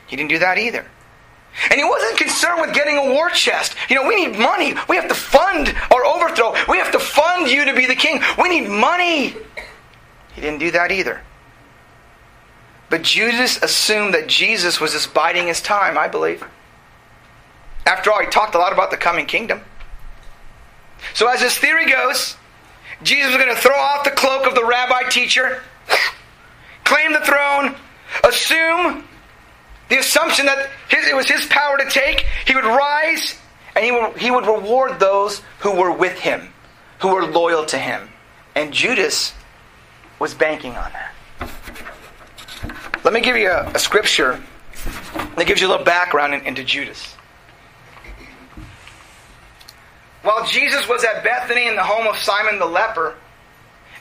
He 0.07 0.17
didn't 0.17 0.31
do 0.31 0.39
that 0.41 0.59
either. 0.59 0.87
And 1.71 1.79
he 1.79 1.85
wasn't 1.85 2.17
concerned 2.19 2.61
with 2.61 2.75
getting 2.75 2.97
a 2.97 3.13
war 3.13 3.29
chest. 3.29 3.77
You 3.89 3.97
know, 3.97 4.07
we 4.07 4.27
need 4.27 4.39
money. 4.39 4.75
We 4.89 4.97
have 4.97 5.09
to 5.09 5.15
fund 5.15 5.75
our 5.91 6.05
overthrow. 6.05 6.55
We 6.69 6.79
have 6.79 6.93
to 6.93 6.99
fund 6.99 7.51
you 7.51 7.65
to 7.67 7.75
be 7.75 7.87
the 7.87 7.95
king. 7.95 8.23
We 8.41 8.49
need 8.49 8.69
money. 8.69 9.37
He 10.35 10.41
didn't 10.41 10.61
do 10.61 10.71
that 10.71 10.91
either. 10.91 11.21
But 12.89 13.03
Judas 13.03 13.63
assumed 13.63 14.15
that 14.15 14.29
Jesus 14.29 14.81
was 14.81 14.93
just 14.93 15.15
biding 15.15 15.47
his 15.47 15.61
time, 15.61 15.97
I 15.97 16.09
believe. 16.09 16.45
After 17.87 18.11
all, 18.11 18.21
he 18.21 18.27
talked 18.27 18.55
a 18.55 18.59
lot 18.59 18.73
about 18.73 18.91
the 18.91 18.97
coming 18.97 19.27
kingdom. 19.27 19.61
So, 21.15 21.27
as 21.27 21.41
his 21.41 21.57
theory 21.57 21.91
goes, 21.91 22.37
Jesus 23.03 23.35
was 23.35 23.43
going 23.43 23.55
to 23.55 23.61
throw 23.61 23.77
off 23.77 24.05
the 24.05 24.11
cloak 24.11 24.47
of 24.47 24.55
the 24.55 24.65
rabbi 24.65 25.09
teacher, 25.09 25.63
claim 26.85 27.13
the 27.13 27.21
throne, 27.21 27.75
assume 28.25 29.05
the 29.93 29.99
assumption 29.99 30.47
that 30.47 30.71
his, 30.89 31.07
it 31.07 31.15
was 31.15 31.29
his 31.29 31.45
power 31.47 31.77
to 31.77 31.85
take, 31.91 32.25
he 32.47 32.55
would 32.55 32.65
rise 32.65 33.37
and 33.77 33.85
he 33.85 33.93
would, 33.93 34.17
he 34.17 34.31
would 34.31 34.47
reward 34.47 34.99
those 34.99 35.43
who 35.59 35.71
were 35.79 35.93
with 35.93 36.19
him, 36.19 36.49
who 37.01 37.09
were 37.09 37.27
loyal 37.27 37.67
to 37.67 37.77
him. 37.77 38.09
And 38.55 38.73
Judas 38.73 39.35
was 40.19 40.33
banking 40.33 40.75
on 40.77 40.91
that. 40.93 41.51
Let 43.05 43.13
me 43.13 43.21
give 43.21 43.37
you 43.37 43.51
a, 43.51 43.71
a 43.75 43.79
scripture 43.79 44.43
that 45.37 45.47
gives 45.47 45.61
you 45.61 45.67
a 45.67 45.71
little 45.71 45.85
background 45.85 46.33
in, 46.33 46.47
into 46.47 46.65
Judas. 46.65 47.15
While 50.23 50.47
Jesus 50.47 50.89
was 50.89 51.05
at 51.05 51.23
Bethany 51.23 51.69
in 51.69 51.77
the 51.77 51.85
home 51.85 52.07
of 52.07 52.17
Simon 52.17 52.59
the 52.59 52.65
leper, 52.65 53.15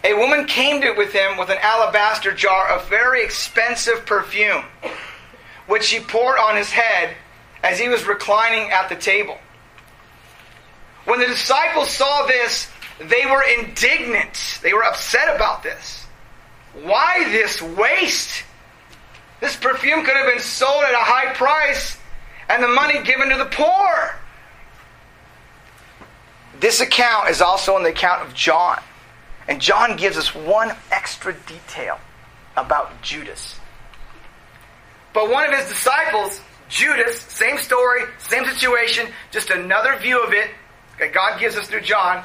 a 0.05 0.13
woman 0.13 0.45
came 0.45 0.79
to 0.83 0.93
with 0.93 1.11
him 1.11 1.37
with 1.37 1.49
an 1.49 1.57
alabaster 1.61 2.31
jar 2.31 2.69
of 2.69 2.87
very 2.87 3.25
expensive 3.25 4.05
perfume, 4.05 4.63
which 5.71 5.83
she 5.85 6.01
poured 6.01 6.37
on 6.37 6.57
his 6.57 6.69
head 6.69 7.15
as 7.63 7.79
he 7.79 7.87
was 7.87 8.05
reclining 8.05 8.69
at 8.71 8.89
the 8.89 8.95
table. 8.95 9.37
When 11.05 11.21
the 11.21 11.27
disciples 11.27 11.89
saw 11.89 12.25
this, 12.25 12.69
they 12.99 13.25
were 13.25 13.41
indignant. 13.57 14.59
They 14.61 14.73
were 14.73 14.83
upset 14.83 15.33
about 15.33 15.63
this. 15.63 16.05
Why 16.83 17.23
this 17.31 17.61
waste? 17.61 18.43
This 19.39 19.55
perfume 19.55 20.03
could 20.03 20.17
have 20.17 20.27
been 20.27 20.43
sold 20.43 20.83
at 20.83 20.93
a 20.93 20.97
high 20.97 21.33
price 21.35 21.97
and 22.49 22.61
the 22.61 22.67
money 22.67 23.01
given 23.03 23.29
to 23.29 23.37
the 23.37 23.45
poor. 23.45 24.15
This 26.59 26.81
account 26.81 27.29
is 27.29 27.41
also 27.41 27.77
in 27.77 27.83
the 27.83 27.91
account 27.91 28.27
of 28.27 28.33
John. 28.35 28.81
And 29.47 29.61
John 29.61 29.95
gives 29.95 30.17
us 30.17 30.35
one 30.35 30.75
extra 30.91 31.33
detail 31.47 31.97
about 32.57 33.01
Judas. 33.01 33.60
But 35.13 35.29
one 35.29 35.45
of 35.45 35.57
his 35.57 35.67
disciples, 35.67 36.41
Judas, 36.69 37.21
same 37.21 37.57
story, 37.57 38.03
same 38.19 38.45
situation, 38.45 39.07
just 39.31 39.49
another 39.49 39.97
view 39.97 40.23
of 40.23 40.33
it 40.33 40.49
that 40.99 41.13
God 41.13 41.39
gives 41.39 41.57
us 41.57 41.67
through 41.67 41.81
John, 41.81 42.23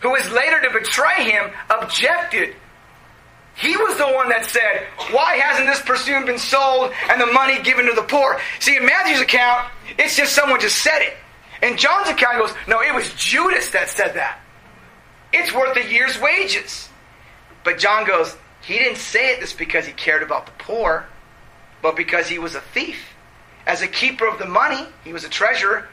who 0.00 0.14
is 0.16 0.30
later 0.32 0.60
to 0.62 0.70
betray 0.70 1.30
him, 1.30 1.50
objected 1.68 2.54
he 3.60 3.76
was 3.76 3.98
the 3.98 4.06
one 4.06 4.30
that 4.30 4.46
said, 4.46 4.86
Why 5.12 5.36
hasn't 5.36 5.68
this 5.68 5.82
perfume 5.82 6.24
been 6.24 6.38
sold 6.38 6.92
and 7.10 7.20
the 7.20 7.26
money 7.26 7.60
given 7.62 7.86
to 7.86 7.92
the 7.92 8.02
poor? 8.02 8.40
See, 8.58 8.76
in 8.76 8.86
Matthew's 8.86 9.20
account, 9.20 9.70
it's 9.98 10.16
just 10.16 10.34
someone 10.34 10.60
just 10.60 10.78
said 10.78 11.00
it. 11.02 11.16
In 11.62 11.76
John's 11.76 12.08
account, 12.08 12.38
goes, 12.38 12.54
No, 12.66 12.80
it 12.80 12.94
was 12.94 13.12
Judas 13.14 13.70
that 13.70 13.90
said 13.90 14.14
that. 14.14 14.40
It's 15.32 15.52
worth 15.52 15.76
a 15.76 15.92
year's 15.92 16.18
wages. 16.20 16.88
But 17.62 17.78
John 17.78 18.06
goes, 18.06 18.34
He 18.62 18.78
didn't 18.78 18.96
say 18.96 19.34
it 19.34 19.40
just 19.40 19.58
because 19.58 19.84
he 19.84 19.92
cared 19.92 20.22
about 20.22 20.46
the 20.46 20.52
poor, 20.52 21.06
but 21.82 21.96
because 21.96 22.28
he 22.28 22.38
was 22.38 22.54
a 22.54 22.60
thief. 22.60 22.98
as 23.66 23.82
a 23.82 23.86
keeper 23.86 24.26
of 24.26 24.38
the 24.38 24.46
money, 24.46 24.86
he 25.04 25.12
was 25.12 25.24
a 25.24 25.28
treasurer, 25.28 25.88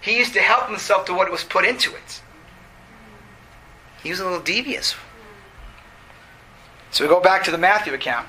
he 0.00 0.18
used 0.18 0.34
to 0.34 0.40
help 0.40 0.68
himself 0.68 1.06
to 1.06 1.14
what 1.14 1.30
was 1.30 1.42
put 1.42 1.64
into 1.64 1.90
it. 1.94 2.22
He 4.02 4.10
was 4.10 4.20
a 4.20 4.24
little 4.24 4.40
devious. 4.40 4.94
So 6.90 7.04
we 7.04 7.08
go 7.08 7.20
back 7.20 7.44
to 7.44 7.50
the 7.50 7.58
Matthew 7.58 7.94
account. 7.94 8.28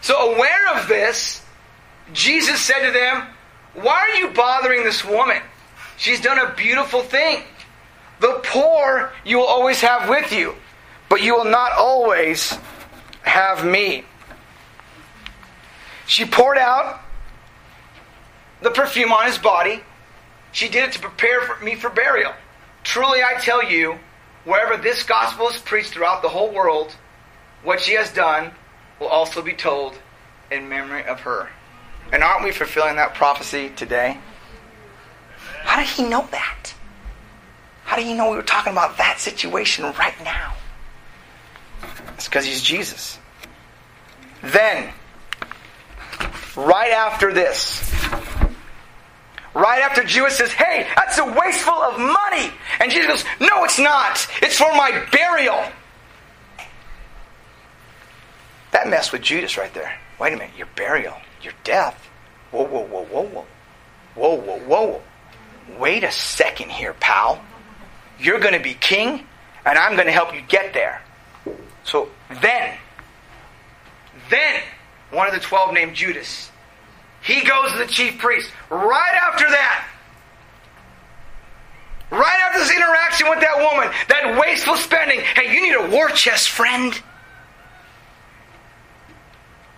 So, 0.00 0.32
aware 0.32 0.76
of 0.76 0.88
this, 0.88 1.42
Jesus 2.12 2.60
said 2.60 2.86
to 2.86 2.92
them, 2.92 3.26
Why 3.74 4.00
are 4.00 4.18
you 4.18 4.28
bothering 4.28 4.84
this 4.84 5.04
woman? 5.04 5.40
She's 5.96 6.20
done 6.20 6.38
a 6.38 6.54
beautiful 6.54 7.00
thing. 7.00 7.42
The 8.20 8.40
poor 8.44 9.12
you 9.24 9.38
will 9.38 9.46
always 9.46 9.80
have 9.80 10.08
with 10.08 10.32
you, 10.32 10.54
but 11.08 11.22
you 11.22 11.34
will 11.34 11.44
not 11.44 11.72
always 11.72 12.58
have 13.22 13.64
me. 13.64 14.04
She 16.06 16.24
poured 16.24 16.58
out 16.58 17.00
the 18.62 18.70
perfume 18.70 19.12
on 19.12 19.26
his 19.26 19.38
body. 19.38 19.80
She 20.52 20.68
did 20.68 20.84
it 20.84 20.92
to 20.92 21.00
prepare 21.00 21.42
for 21.42 21.62
me 21.64 21.74
for 21.74 21.90
burial. 21.90 22.32
Truly, 22.82 23.22
I 23.22 23.34
tell 23.40 23.68
you, 23.68 23.98
wherever 24.44 24.80
this 24.80 25.02
gospel 25.02 25.48
is 25.48 25.58
preached 25.58 25.92
throughout 25.92 26.22
the 26.22 26.28
whole 26.28 26.52
world, 26.52 26.94
what 27.62 27.80
she 27.80 27.94
has 27.94 28.12
done 28.12 28.52
will 29.00 29.08
also 29.08 29.42
be 29.42 29.54
told 29.54 29.98
in 30.50 30.68
memory 30.68 31.04
of 31.04 31.20
her. 31.20 31.48
And 32.12 32.22
aren't 32.22 32.44
we 32.44 32.52
fulfilling 32.52 32.96
that 32.96 33.14
prophecy 33.14 33.70
today? 33.74 34.18
How 35.62 35.78
did 35.78 35.88
he 35.88 36.04
know 36.04 36.26
that? 36.30 36.74
How 37.84 37.96
did 37.96 38.06
he 38.06 38.14
know 38.14 38.30
we 38.30 38.36
were 38.36 38.42
talking 38.42 38.72
about 38.72 38.98
that 38.98 39.18
situation 39.18 39.84
right 39.98 40.14
now? 40.22 40.54
It's 42.14 42.26
because 42.26 42.44
he's 42.44 42.62
Jesus. 42.62 43.18
Then, 44.42 44.92
right 46.56 46.92
after 46.92 47.32
this, 47.32 47.82
right 49.54 49.82
after 49.82 50.04
Judas 50.04 50.36
says, 50.36 50.52
Hey, 50.52 50.86
that's 50.96 51.18
a 51.18 51.24
wasteful 51.24 51.74
of 51.74 51.98
money. 51.98 52.50
And 52.80 52.90
Jesus 52.90 53.06
goes, 53.22 53.24
No, 53.40 53.64
it's 53.64 53.78
not. 53.78 54.26
It's 54.42 54.58
for 54.58 54.72
my 54.74 55.04
burial. 55.12 55.62
That 58.72 58.88
messed 58.88 59.12
with 59.12 59.22
Judas 59.22 59.56
right 59.56 59.72
there. 59.72 59.92
Wait 60.18 60.32
a 60.32 60.36
minute, 60.36 60.56
your 60.56 60.68
burial, 60.74 61.14
your 61.42 61.52
death. 61.62 62.08
Whoa, 62.50 62.64
whoa, 62.64 62.84
whoa, 62.86 63.04
whoa, 63.04 63.22
whoa. 63.22 63.46
Whoa, 64.14 64.34
whoa, 64.36 64.58
whoa. 64.60 65.02
Wait 65.78 66.04
a 66.04 66.12
second 66.12 66.70
here, 66.70 66.94
pal. 66.94 67.42
You're 68.18 68.38
going 68.38 68.54
to 68.54 68.60
be 68.60 68.74
king, 68.74 69.26
and 69.64 69.78
I'm 69.78 69.94
going 69.94 70.06
to 70.06 70.12
help 70.12 70.34
you 70.34 70.40
get 70.42 70.72
there. 70.72 71.02
So 71.82 72.08
then, 72.42 72.76
then, 74.30 74.62
one 75.14 75.28
of 75.28 75.34
the 75.34 75.40
twelve 75.40 75.72
named 75.72 75.94
Judas, 75.94 76.50
he 77.22 77.42
goes 77.42 77.72
to 77.72 77.78
the 77.78 77.86
chief 77.86 78.18
priest. 78.18 78.50
Right 78.70 79.14
after 79.14 79.48
that, 79.48 79.88
right 82.10 82.38
after 82.46 82.58
this 82.58 82.70
interaction 82.70 83.28
with 83.30 83.40
that 83.40 83.56
woman, 83.56 83.92
that 84.08 84.40
wasteful 84.40 84.76
spending, 84.76 85.20
hey, 85.20 85.54
you 85.54 85.62
need 85.62 85.74
a 85.74 85.90
war 85.90 86.08
chest, 86.10 86.50
friend. 86.50 86.94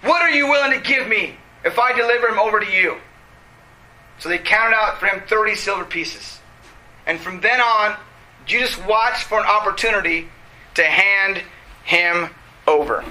What 0.02 0.22
are 0.22 0.30
you 0.30 0.48
willing 0.48 0.72
to 0.72 0.80
give 0.80 1.08
me 1.08 1.36
if 1.64 1.78
I 1.78 1.92
deliver 1.92 2.28
him 2.28 2.38
over 2.38 2.60
to 2.60 2.70
you? 2.70 2.98
So 4.18 4.28
they 4.28 4.38
counted 4.38 4.74
out 4.74 4.98
for 4.98 5.06
him 5.06 5.22
30 5.28 5.54
silver 5.56 5.84
pieces. 5.84 6.40
And 7.06 7.20
from 7.20 7.40
then 7.40 7.60
on, 7.60 7.96
Judas 8.46 8.78
watched 8.86 9.24
for 9.24 9.38
an 9.38 9.46
opportunity 9.46 10.28
to 10.74 10.84
hand 10.84 11.42
him 11.84 12.28
over. 12.66 13.04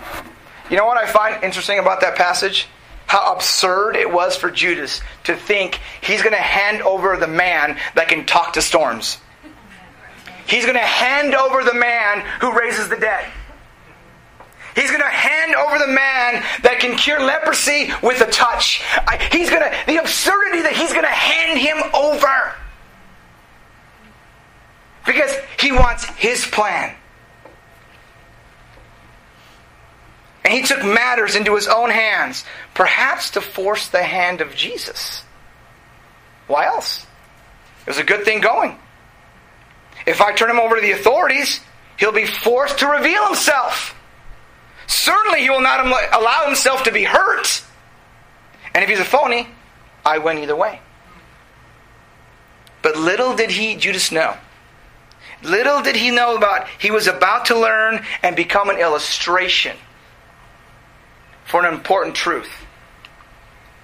You 0.69 0.77
know 0.77 0.85
what 0.85 0.97
I 0.97 1.05
find 1.05 1.43
interesting 1.43 1.79
about 1.79 2.01
that 2.01 2.15
passage? 2.15 2.67
How 3.07 3.33
absurd 3.33 3.95
it 3.95 4.11
was 4.11 4.35
for 4.35 4.49
Judas 4.49 5.01
to 5.25 5.35
think 5.35 5.79
he's 6.01 6.23
going 6.23 6.33
to 6.33 6.41
hand 6.41 6.81
over 6.81 7.17
the 7.17 7.27
man 7.27 7.77
that 7.93 8.07
can 8.07 8.25
talk 8.25 8.53
to 8.53 8.61
storms. 8.61 9.19
He's 10.47 10.65
going 10.65 10.75
to 10.75 10.81
hand 10.81 11.35
over 11.35 11.63
the 11.63 11.73
man 11.73 12.21
who 12.41 12.57
raises 12.57 12.89
the 12.89 12.97
dead. 12.97 13.25
He's 14.75 14.89
going 14.89 15.01
to 15.01 15.07
hand 15.07 15.55
over 15.55 15.79
the 15.79 15.87
man 15.87 16.43
that 16.63 16.79
can 16.79 16.97
cure 16.97 17.19
leprosy 17.21 17.91
with 18.03 18.21
a 18.21 18.29
touch. 18.29 18.81
I, 19.07 19.17
he's 19.31 19.49
going 19.49 19.61
to, 19.61 19.77
the 19.87 19.97
absurdity 19.97 20.61
that 20.63 20.73
he's 20.73 20.91
going 20.91 21.05
to 21.05 21.07
hand 21.07 21.59
him 21.59 21.77
over. 21.93 22.53
Because 25.05 25.33
he 25.59 25.71
wants 25.71 26.05
his 26.17 26.45
plan. 26.47 26.95
And 30.45 30.53
he 30.53 30.61
took 30.61 30.85
matters 30.85 31.35
into 31.35 31.55
his 31.55 31.67
own 31.67 31.89
hands, 31.89 32.45
perhaps 32.75 33.31
to 33.31 33.41
force 33.41 33.87
the 33.87 34.03
hand 34.03 34.41
of 34.41 34.55
Jesus. 34.55 35.23
Why 36.45 36.67
else? 36.67 37.03
It 37.81 37.87
was 37.87 37.97
a 37.97 38.03
good 38.03 38.25
thing 38.25 38.41
going. 38.41 38.77
If 40.05 40.21
I 40.21 40.33
turn 40.33 40.51
him 40.51 40.59
over 40.59 40.75
to 40.75 40.81
the 40.81 40.91
authorities, 40.91 41.61
he'll 41.97 42.11
be 42.11 42.27
forced 42.27 42.77
to 42.79 42.87
reveal 42.87 43.25
himself. 43.25 43.95
Certainly, 44.85 45.41
he 45.41 45.49
will 45.49 45.61
not 45.61 45.83
allow 45.83 46.45
himself 46.45 46.83
to 46.83 46.91
be 46.91 47.03
hurt. 47.03 47.63
And 48.75 48.83
if 48.83 48.89
he's 48.89 48.99
a 48.99 49.05
phony, 49.05 49.47
I 50.05 50.19
win 50.19 50.37
either 50.37 50.55
way. 50.55 50.79
But 52.83 52.97
little 52.97 53.35
did 53.35 53.49
he, 53.49 53.77
Judas, 53.77 54.11
know. 54.11 54.37
Little 55.41 55.81
did 55.81 55.95
he 55.95 56.11
know 56.11 56.37
about 56.37 56.67
he 56.77 56.91
was 56.91 57.07
about 57.07 57.45
to 57.45 57.59
learn 57.59 58.05
and 58.21 58.35
become 58.35 58.69
an 58.69 58.77
illustration 58.77 59.75
for 61.45 61.65
an 61.65 61.73
important 61.73 62.15
truth. 62.15 62.49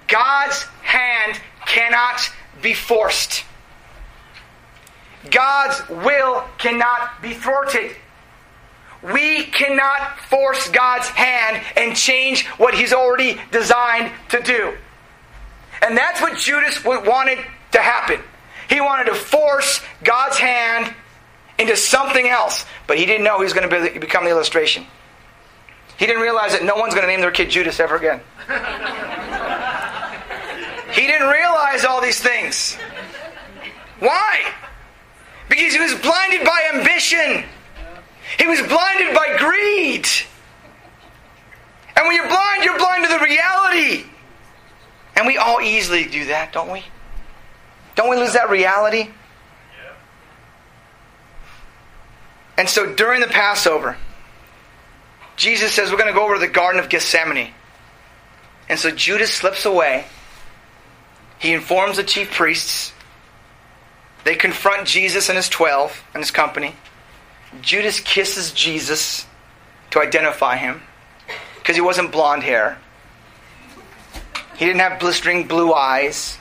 God's 0.08 0.62
hand 0.82 1.40
cannot 1.66 2.30
be 2.60 2.74
forced. 2.74 3.44
God's 5.30 5.88
will 5.88 6.44
cannot 6.58 7.22
be 7.22 7.32
thwarted. 7.32 7.96
We 9.02 9.44
cannot 9.44 10.18
force 10.20 10.68
God's 10.68 11.08
hand 11.08 11.64
and 11.76 11.96
change 11.96 12.46
what 12.58 12.74
He's 12.74 12.92
already 12.92 13.40
designed 13.50 14.12
to 14.30 14.40
do. 14.42 14.76
And 15.80 15.96
that's 15.96 16.20
what 16.20 16.38
Judas 16.38 16.84
wanted 16.84 17.38
to 17.72 17.78
happen. 17.80 18.20
He 18.68 18.80
wanted 18.80 19.06
to 19.06 19.14
force 19.14 19.80
God's 20.04 20.38
hand 20.38 20.94
into 21.58 21.76
something 21.76 22.28
else, 22.28 22.64
but 22.86 22.98
he 22.98 23.06
didn't 23.06 23.24
know 23.24 23.38
he 23.38 23.44
was 23.44 23.52
going 23.52 23.68
to 23.68 24.00
become 24.00 24.24
the 24.24 24.30
illustration. 24.30 24.86
He 26.02 26.08
didn't 26.08 26.22
realize 26.22 26.50
that 26.50 26.64
no 26.64 26.74
one's 26.74 26.94
going 26.94 27.06
to 27.06 27.12
name 27.12 27.20
their 27.20 27.30
kid 27.30 27.48
Judas 27.48 27.78
ever 27.78 27.94
again. 27.94 28.20
he 30.92 31.06
didn't 31.06 31.28
realize 31.28 31.84
all 31.84 32.00
these 32.00 32.18
things. 32.18 32.74
Why? 34.00 34.52
Because 35.48 35.72
he 35.72 35.78
was 35.78 35.94
blinded 35.94 36.44
by 36.44 36.70
ambition. 36.74 37.44
He 38.36 38.48
was 38.48 38.60
blinded 38.62 39.14
by 39.14 39.36
greed. 39.38 40.08
And 41.94 42.04
when 42.04 42.16
you're 42.16 42.26
blind, 42.26 42.64
you're 42.64 42.78
blind 42.78 43.04
to 43.04 43.08
the 43.08 43.20
reality. 43.20 44.04
And 45.14 45.24
we 45.24 45.36
all 45.38 45.60
easily 45.60 46.06
do 46.06 46.24
that, 46.24 46.52
don't 46.52 46.72
we? 46.72 46.82
Don't 47.94 48.10
we 48.10 48.16
lose 48.16 48.32
that 48.32 48.50
reality? 48.50 49.08
And 52.58 52.68
so 52.68 52.92
during 52.92 53.20
the 53.20 53.28
Passover, 53.28 53.96
Jesus 55.36 55.72
says, 55.72 55.90
We're 55.90 55.98
going 55.98 56.12
to 56.12 56.14
go 56.14 56.24
over 56.24 56.34
to 56.34 56.40
the 56.40 56.48
Garden 56.48 56.80
of 56.80 56.88
Gethsemane. 56.88 57.52
And 58.68 58.78
so 58.78 58.90
Judas 58.90 59.32
slips 59.32 59.64
away. 59.64 60.04
He 61.38 61.52
informs 61.52 61.96
the 61.96 62.04
chief 62.04 62.30
priests. 62.30 62.92
They 64.24 64.36
confront 64.36 64.86
Jesus 64.86 65.28
and 65.28 65.36
his 65.36 65.48
12 65.48 66.04
and 66.14 66.22
his 66.22 66.30
company. 66.30 66.74
Judas 67.60 68.00
kisses 68.00 68.52
Jesus 68.52 69.26
to 69.90 70.00
identify 70.00 70.56
him 70.56 70.80
because 71.58 71.76
he 71.76 71.82
wasn't 71.82 72.12
blonde 72.12 72.42
hair. 72.42 72.78
He 74.56 74.64
didn't 74.64 74.80
have 74.80 75.00
blistering 75.00 75.48
blue 75.48 75.72
eyes. 75.74 76.38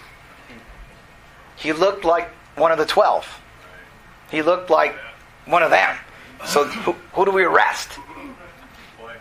He 1.56 1.74
looked 1.74 2.06
like 2.06 2.30
one 2.56 2.72
of 2.72 2.78
the 2.78 2.86
12. 2.86 3.28
He 4.30 4.42
looked 4.42 4.70
like 4.70 4.96
one 5.46 5.64
of 5.64 5.72
them. 5.72 5.98
So 6.46 6.66
who, 6.66 6.94
who 7.14 7.26
do 7.26 7.32
we 7.32 7.44
arrest? 7.44 8.00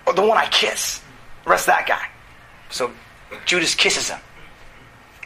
Oh, 0.06 0.12
the 0.12 0.22
one 0.22 0.38
I 0.38 0.46
kiss. 0.46 1.02
Arrest 1.46 1.66
that 1.66 1.86
guy. 1.86 2.06
So 2.70 2.90
Judas 3.44 3.74
kisses 3.74 4.10
him. 4.10 4.20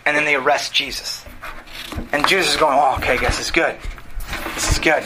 And 0.06 0.16
then 0.16 0.24
they 0.24 0.34
arrest 0.34 0.74
Jesus. 0.74 1.24
And 2.12 2.26
Judas 2.26 2.50
is 2.50 2.56
going, 2.56 2.78
oh, 2.78 2.96
okay, 2.98 3.16
guess 3.18 3.40
it's 3.40 3.50
good. 3.50 3.76
This 4.54 4.72
is 4.72 4.78
good. 4.78 5.04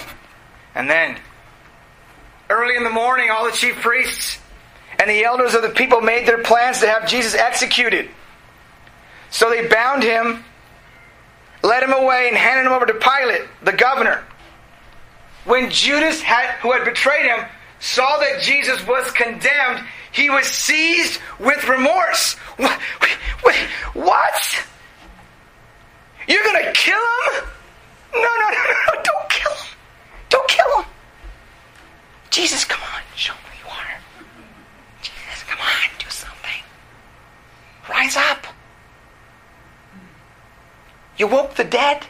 And 0.75 0.91
then 0.91 1.17
Early 2.51 2.77
in 2.77 2.85
the 2.85 2.91
morning, 2.91 3.31
all 3.31 3.45
the 3.45 3.53
chief 3.53 3.77
priests 3.77 4.39
and 4.99 5.11
the 5.11 5.25
elders 5.25 5.55
of 5.55 5.61
the 5.61 5.69
people 5.69 6.01
made 6.01 6.27
their 6.27 6.43
plans 6.43 6.81
to 6.81 6.89
have 6.89 7.07
Jesus 7.07 7.35
executed. 7.35 8.09
So 9.31 9.51
they 9.51 9.69
bound 9.69 10.03
him, 10.03 10.45
led 11.63 11.83
him 11.83 11.93
away, 11.93 12.29
and 12.29 12.37
handed 12.37 12.65
him 12.67 12.73
over 12.73 12.87
to 12.87 12.95
Pilate, 12.95 13.47
the 13.63 13.73
governor. 13.73 14.25
When 15.45 15.71
Judas, 15.71 16.23
had, 16.23 16.53
who 16.61 16.73
had 16.73 16.87
betrayed 16.87 17.27
him, 17.27 17.45
saw 17.81 18.19
that 18.19 18.43
Jesus 18.43 18.85
was 18.87 19.11
condemned, 19.13 19.85
he 20.13 20.31
was 20.31 20.47
seized 20.47 21.21
with 21.39 21.67
remorse. 21.69 22.35
What? 22.57 22.81
What? 23.95 24.65
You're 26.29 26.43
going 26.45 26.65
to 26.65 26.73
kill 26.73 26.97
him? 26.97 27.45
No, 28.15 28.21
no, 28.21 28.49
no, 28.51 28.63
no, 28.65 28.95
no. 28.95 29.03
don't 29.03 29.29
kill 29.31 29.53
him. 29.53 29.77
Don't 30.29 30.49
kill 30.49 30.83
him. 30.83 30.91
Jesus, 32.31 32.65
come 32.65 32.83
on, 32.83 33.01
show 33.17 33.33
me 33.33 33.39
who 33.63 33.69
you 33.69 33.75
are. 33.75 34.01
Jesus, 35.03 35.43
come 35.45 35.59
on, 35.59 35.91
do 35.99 36.07
something. 36.11 36.63
Rise 37.89 38.17
up. 38.17 38.47
You 41.17 41.27
woke 41.27 41.55
the 41.55 41.65
dead. 41.65 42.07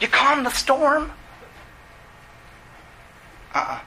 You 0.00 0.08
calmed 0.08 0.46
the 0.46 0.50
storm. 0.50 1.12
Uh 3.54 3.58
uh 3.58 3.80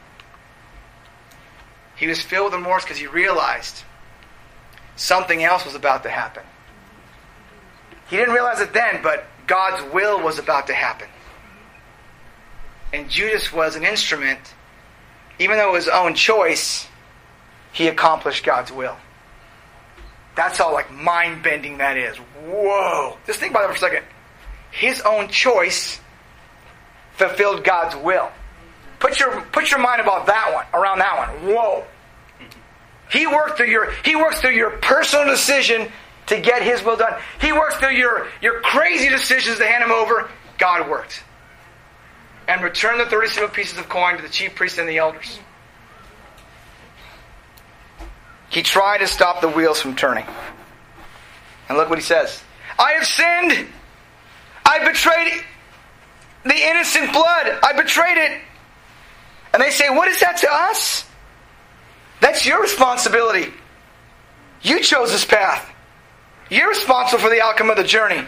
He 1.95 2.07
was 2.07 2.21
filled 2.21 2.51
with 2.51 2.55
remorse 2.55 2.83
because 2.83 2.97
he 2.97 3.07
realized 3.07 3.83
something 4.95 5.43
else 5.43 5.65
was 5.65 5.75
about 5.75 6.03
to 6.03 6.09
happen. 6.09 6.43
He 8.09 8.17
didn't 8.17 8.33
realize 8.33 8.59
it 8.59 8.73
then, 8.73 9.01
but 9.01 9.25
God's 9.47 9.93
will 9.93 10.21
was 10.21 10.39
about 10.39 10.67
to 10.67 10.73
happen. 10.73 11.07
And 12.93 13.09
Judas 13.09 13.51
was 13.51 13.75
an 13.75 13.83
instrument, 13.83 14.39
even 15.39 15.57
though 15.57 15.69
it 15.69 15.73
was 15.73 15.85
his 15.85 15.93
own 15.93 16.15
choice, 16.15 16.87
he 17.73 17.87
accomplished 17.87 18.45
God's 18.45 18.71
will. 18.71 18.95
That's 20.35 20.57
how 20.57 20.73
like 20.73 20.91
mind 20.91 21.43
bending 21.43 21.77
that 21.79 21.97
is. 21.97 22.17
Whoa. 22.17 23.17
Just 23.25 23.39
think 23.39 23.51
about 23.51 23.61
that 23.61 23.69
for 23.69 23.85
a 23.85 23.89
second. 23.89 24.05
His 24.71 25.01
own 25.01 25.29
choice 25.29 25.99
fulfilled 27.13 27.63
God's 27.63 27.95
will. 27.95 28.29
Put 28.99 29.19
your 29.19 29.41
put 29.51 29.71
your 29.71 29.79
mind 29.79 30.01
about 30.01 30.27
that 30.27 30.53
one, 30.53 30.65
around 30.73 30.99
that 30.99 31.43
one. 31.43 31.53
Whoa. 31.53 31.83
He 33.11 33.27
worked 33.27 33.57
through 33.57 33.69
your 33.69 33.91
he 34.03 34.15
works 34.15 34.41
through 34.41 34.55
your 34.55 34.71
personal 34.71 35.25
decision 35.25 35.91
to 36.27 36.39
get 36.39 36.63
his 36.63 36.83
will 36.83 36.97
done. 36.97 37.19
He 37.39 37.51
works 37.51 37.75
through 37.75 37.95
your, 37.95 38.27
your 38.41 38.61
crazy 38.61 39.09
decisions 39.09 39.57
to 39.57 39.65
hand 39.65 39.83
him 39.83 39.91
over. 39.91 40.29
God 40.57 40.89
worked. 40.89 41.23
And 42.47 42.63
returned 42.63 42.99
the 42.99 43.05
30 43.05 43.27
silver 43.27 43.53
pieces 43.53 43.77
of 43.77 43.89
coin 43.89 44.17
to 44.17 44.21
the 44.21 44.29
chief 44.29 44.55
priests 44.55 44.77
and 44.77 44.87
the 44.87 44.97
elders. 44.97 45.39
He 48.49 48.61
tried 48.61 48.99
to 48.99 49.07
stop 49.07 49.41
the 49.41 49.49
wheels 49.49 49.81
from 49.81 49.95
turning. 49.95 50.25
And 51.67 51.77
look 51.77 51.89
what 51.89 51.97
he 51.97 52.03
says 52.03 52.41
I 52.77 52.93
have 52.93 53.05
sinned. 53.05 53.67
I 54.65 54.87
betrayed 54.87 55.43
the 56.43 56.55
innocent 56.55 57.13
blood. 57.13 57.59
I 57.63 57.73
betrayed 57.75 58.17
it. 58.17 58.41
And 59.55 59.63
they 59.63 59.71
say, 59.71 59.89
What 59.89 60.09
is 60.09 60.19
that 60.19 60.35
to 60.39 60.51
us? 60.51 61.05
That's 62.19 62.45
your 62.45 62.61
responsibility. 62.61 63.53
You 64.61 64.81
chose 64.81 65.13
this 65.13 65.23
path. 65.23 65.73
You're 66.49 66.67
responsible 66.67 67.21
for 67.21 67.29
the 67.29 67.41
outcome 67.41 67.69
of 67.69 67.77
the 67.77 67.83
journey. 67.85 68.21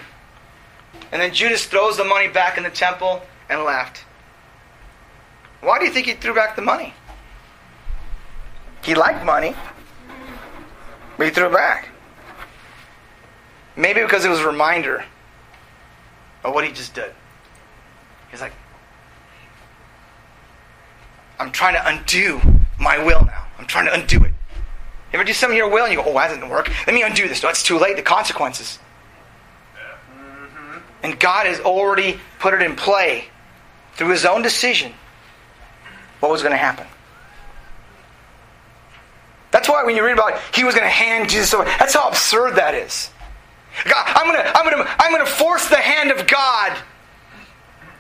And 1.12 1.22
then 1.22 1.34
Judas 1.34 1.66
throws 1.66 1.98
the 1.98 2.06
money 2.06 2.30
back 2.30 2.58
in 2.58 2.64
the 2.64 2.70
temple 2.70 3.22
and 3.50 3.62
left. 3.66 4.06
Why 5.60 5.80
do 5.80 5.86
you 5.86 5.92
think 5.92 6.08
he 6.08 6.14
threw 6.14 6.34
back 6.34 6.56
the 6.56 6.62
money? 6.62 6.94
He 8.86 8.96
liked 8.96 9.26
money, 9.26 9.54
but 11.18 11.28
he 11.28 11.34
threw 11.34 11.48
it 11.48 11.54
back. 11.54 11.90
Maybe 13.76 14.02
because 14.02 14.24
it 14.24 14.30
was 14.30 14.40
a 14.40 14.48
reminder 14.48 15.04
of 16.46 16.54
what 16.54 16.64
he 16.64 16.72
just 16.72 16.94
did. 16.94 17.12
He's 18.32 18.40
like, 18.40 18.54
I'm 21.40 21.52
trying 21.52 21.76
to 21.76 21.88
undo 21.88 22.42
my 22.80 23.04
will 23.04 23.24
now. 23.26 23.46
I'm 23.58 23.66
trying 23.66 23.86
to 23.86 23.94
undo 23.94 24.24
it. 24.24 24.34
You 25.12 25.20
ever 25.20 25.24
do 25.24 25.34
something 25.34 25.58
your 25.58 25.70
will 25.70 25.86
and 25.86 25.94
you 25.94 26.02
go, 26.02 26.10
oh, 26.10 26.14
that 26.14 26.30
didn't 26.30 26.50
work. 26.50 26.70
Let 26.86 26.94
me 26.94 27.04
undo 27.04 27.28
this. 27.28 27.42
No, 27.42 27.50
it's 27.50 27.64
too 27.64 27.78
late. 27.78 27.96
The 27.96 28.02
consequences. 28.02 28.80
Mm-hmm. 29.76 30.80
And 31.04 31.20
God 31.20 31.46
has 31.46 31.60
already 31.60 32.20
put 32.40 32.54
it 32.54 32.62
in 32.62 32.76
play 32.76 33.26
through 33.94 34.10
his 34.10 34.26
own 34.26 34.42
decision 34.42 34.94
what 36.20 36.32
was 36.32 36.42
going 36.42 36.52
to 36.52 36.58
happen. 36.58 36.86
That's 39.52 39.70
why 39.70 39.84
when 39.84 39.96
you 39.96 40.06
read 40.06 40.14
about 40.14 40.40
he 40.54 40.64
was 40.64 40.76
going 40.76 40.86
to 40.86 40.92
hand 40.92 41.30
Jesus 41.30 41.54
over, 41.54 41.64
that's 41.64 41.94
how 41.94 42.10
absurd 42.10 42.56
that 42.56 42.74
is. 42.74 43.10
God, 43.86 44.06
I'm 44.08 44.26
going 44.26 44.44
to, 44.44 44.58
I'm 44.58 44.70
going 44.70 44.84
to, 44.84 44.96
I'm 45.02 45.12
going 45.12 45.26
to 45.26 45.32
force 45.32 45.70
the 45.70 45.78
hand 45.78 46.12
of 46.12 46.28
God 46.28 46.78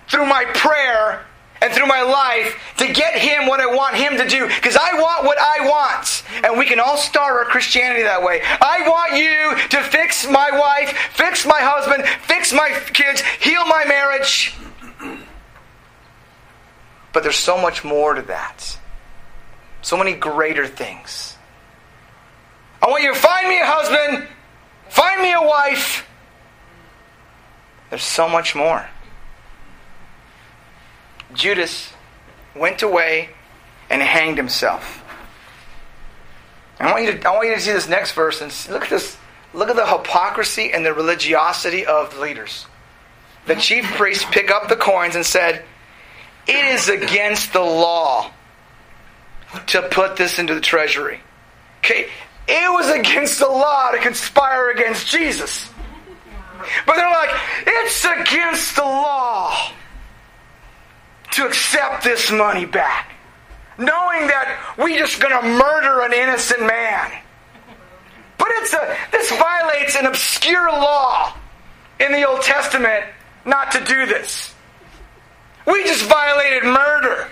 through 0.10 0.26
my 0.26 0.46
prayer 0.54 1.26
and 1.62 1.74
through 1.74 1.88
my 1.88 2.02
life 2.02 2.74
to 2.78 2.92
get 2.92 3.18
him 3.18 3.48
what 3.48 3.60
I 3.60 3.66
want 3.66 3.96
him 3.96 4.18
to 4.18 4.28
do 4.28 4.48
because 4.48 4.76
I 4.76 4.94
want 4.94 5.26
what 5.26 5.38
I 5.40 5.62
want. 5.62 6.24
And 6.44 6.58
we 6.58 6.66
can 6.66 6.80
all 6.80 6.98
start 6.98 7.34
our 7.34 7.46
Christianity 7.46 8.04
that 8.04 8.22
way. 8.24 8.42
I 8.44 8.88
want 8.88 9.16
you 9.18 9.68
to 9.70 9.84
fix 9.84 10.30
my 10.30 10.52
wife, 10.52 10.96
fix 11.14 11.46
my 11.46 11.60
husband, 11.60 12.08
fix 12.24 12.54
my 12.54 12.70
kids, 12.94 13.22
heal 13.40 13.66
my 13.66 13.86
marriage. 13.86 14.54
But 17.14 17.24
there's 17.24 17.38
so 17.38 17.60
much 17.60 17.84
more 17.84 18.14
to 18.14 18.22
that. 18.24 18.78
So 19.82 19.98
many 19.98 20.14
greater 20.14 20.68
things. 20.68 21.36
I 22.82 22.90
want 22.90 23.04
you 23.04 23.14
to 23.14 23.20
find 23.20 23.48
me 23.48 23.60
a 23.60 23.66
husband, 23.66 24.28
find 24.90 25.22
me 25.22 25.34
a 25.34 25.42
wife. 25.42 26.08
There's 27.90 28.04
so 28.04 28.30
much 28.30 28.56
more. 28.56 28.88
Judas 31.38 31.94
went 32.56 32.82
away 32.82 33.30
and 33.90 34.02
hanged 34.02 34.38
himself. 34.38 35.04
I 36.80 36.92
want 36.92 37.06
you 37.06 37.18
to, 37.18 37.28
I 37.28 37.36
want 37.36 37.48
you 37.48 37.56
to 37.56 37.62
see 37.62 37.72
this 37.72 37.88
next 37.88 38.12
verse 38.12 38.42
and 38.42 38.54
look 38.72 38.84
at 38.84 38.90
this. 38.90 39.18
Look 39.54 39.70
at 39.70 39.76
the 39.76 39.88
hypocrisy 39.88 40.74
and 40.74 40.86
the 40.86 40.94
religiosity 40.94 41.86
of 41.86 42.14
the 42.14 42.22
leaders. 42.22 42.66
The 43.46 43.56
chief 43.56 43.86
priests 43.96 44.26
pick 44.30 44.52
up 44.52 44.68
the 44.68 44.76
coins 44.76 45.16
and 45.16 45.26
said, 45.26 45.64
It 46.48 46.66
is 46.66 46.90
against 46.90 47.54
the 47.54 47.62
law 47.62 48.32
to 49.68 49.82
put 49.84 50.18
this 50.18 50.38
into 50.38 50.54
the 50.54 50.62
treasury. 50.62 51.22
Okay, 51.80 52.10
it 52.48 52.72
was 52.72 52.90
against 52.90 53.40
the 53.40 53.48
law 53.48 53.92
to 53.92 54.00
conspire 54.00 54.72
against 54.72 55.08
Jesus. 55.08 55.70
But 56.86 56.96
they're 56.98 57.10
like, 57.10 57.30
it's 57.66 58.06
against 58.06 58.76
the 58.76 58.84
law 58.84 59.72
to 61.32 61.46
accept 61.46 62.04
this 62.04 62.32
money 62.32 62.66
back, 62.66 63.14
knowing 63.78 64.28
that 64.28 64.76
we're 64.78 64.98
just 64.98 65.20
going 65.20 65.40
to 65.40 65.48
murder 65.48 66.02
an 66.02 66.14
innocent 66.14 66.62
man. 66.62 67.12
But 68.38 68.48
it's 68.52 68.74
a, 68.74 68.98
this 69.12 69.30
violates 69.32 69.96
an 69.96 70.06
obscure 70.06 70.70
law 70.70 71.34
in 72.00 72.12
the 72.12 72.24
Old 72.28 72.42
Testament 72.42 73.06
not 73.46 73.72
to 73.72 73.84
do 73.84 74.06
this. 74.06 74.54
We 75.66 75.84
just 75.84 76.06
violated 76.06 76.64
murder. 76.64 77.28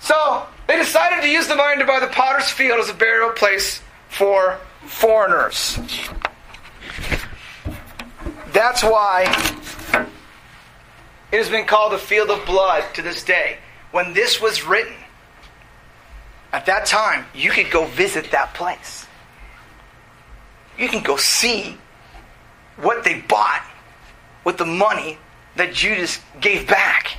So 0.00 0.46
they 0.66 0.76
decided 0.76 1.22
to 1.22 1.28
use 1.28 1.46
the 1.46 1.56
money 1.56 1.78
to 1.78 1.86
buy 1.86 2.00
the 2.00 2.06
potter's 2.08 2.50
field 2.50 2.80
as 2.80 2.90
a 2.90 2.94
burial 2.94 3.30
place 3.30 3.80
for 4.08 4.58
foreigners. 4.86 5.78
That's 8.52 8.82
why 8.82 9.24
it 11.30 11.36
has 11.36 11.48
been 11.48 11.66
called 11.66 11.92
the 11.92 11.98
field 11.98 12.30
of 12.30 12.44
blood 12.46 12.84
to 12.94 13.02
this 13.02 13.22
day. 13.22 13.58
When 13.90 14.12
this 14.12 14.40
was 14.40 14.64
written, 14.64 14.94
at 16.52 16.66
that 16.66 16.86
time, 16.86 17.26
you 17.34 17.50
could 17.50 17.70
go 17.70 17.84
visit 17.84 18.30
that 18.30 18.54
place. 18.54 19.06
You 20.78 20.88
can 20.88 21.02
go 21.02 21.16
see 21.16 21.76
what 22.76 23.04
they 23.04 23.20
bought 23.20 23.64
with 24.44 24.56
the 24.56 24.64
money 24.64 25.18
that 25.56 25.74
Judas 25.74 26.20
gave 26.40 26.66
back. 26.68 27.18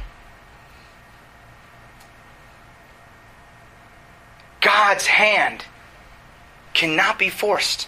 God's 4.61 5.05
hand 5.05 5.65
cannot 6.73 7.19
be 7.19 7.29
forced. 7.29 7.87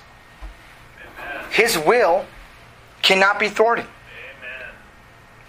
His 1.51 1.77
will 1.77 2.25
cannot 3.01 3.39
be 3.39 3.49
thwarted. 3.49 3.85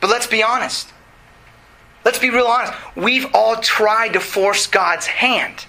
But 0.02 0.10
let's 0.10 0.26
be 0.26 0.42
honest. 0.42 0.92
Let's 2.04 2.18
be 2.18 2.28
real 2.28 2.46
honest. 2.46 2.74
We've 2.96 3.32
all 3.32 3.56
tried 3.56 4.14
to 4.14 4.20
force 4.20 4.66
God's 4.66 5.06
hand. 5.06 5.64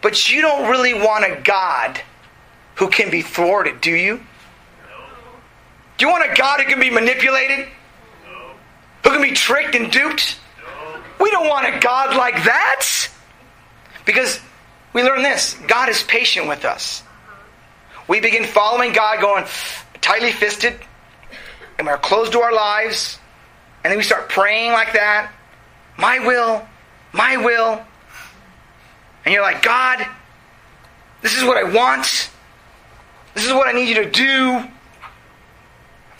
But 0.00 0.30
you 0.30 0.40
don't 0.40 0.70
really 0.70 0.94
want 0.94 1.24
a 1.26 1.38
God 1.42 2.00
who 2.76 2.88
can 2.88 3.10
be 3.10 3.20
thwarted, 3.20 3.82
do 3.82 3.90
you? 3.90 4.14
No. 4.14 4.20
Do 5.98 6.06
you 6.06 6.10
want 6.10 6.30
a 6.30 6.34
God 6.34 6.60
who 6.60 6.66
can 6.66 6.80
be 6.80 6.88
manipulated? 6.88 7.68
No. 8.24 8.50
Who 9.04 9.10
can 9.10 9.20
be 9.20 9.32
tricked 9.32 9.74
and 9.74 9.92
duped? 9.92 10.38
No. 10.58 11.00
We 11.20 11.30
don't 11.30 11.48
want 11.48 11.66
a 11.66 11.78
God 11.78 12.16
like 12.16 12.44
that. 12.44 12.86
Because 14.06 14.40
we 14.94 15.02
learn 15.02 15.22
this 15.22 15.58
God 15.66 15.90
is 15.90 16.02
patient 16.04 16.48
with 16.48 16.64
us. 16.64 17.02
We 18.06 18.20
begin 18.20 18.44
following 18.44 18.94
God, 18.94 19.20
going 19.20 19.44
tightly 20.00 20.32
fisted, 20.32 20.74
and 21.78 21.86
we're 21.86 21.96
closed 21.98 22.32
to 22.32 22.40
our 22.40 22.52
lives, 22.52 23.18
and 23.84 23.90
then 23.90 23.98
we 23.98 24.04
start 24.04 24.28
praying 24.28 24.72
like 24.72 24.92
that 24.94 25.32
My 25.96 26.18
will, 26.18 26.66
my 27.12 27.36
will. 27.36 27.82
And 29.24 29.32
you're 29.32 29.42
like, 29.42 29.62
God, 29.62 30.06
this 31.22 31.36
is 31.36 31.44
what 31.44 31.56
I 31.56 31.64
want. 31.64 32.30
This 33.34 33.46
is 33.46 33.52
what 33.52 33.68
I 33.68 33.72
need 33.72 33.88
you 33.88 34.02
to 34.02 34.10
do. 34.10 34.64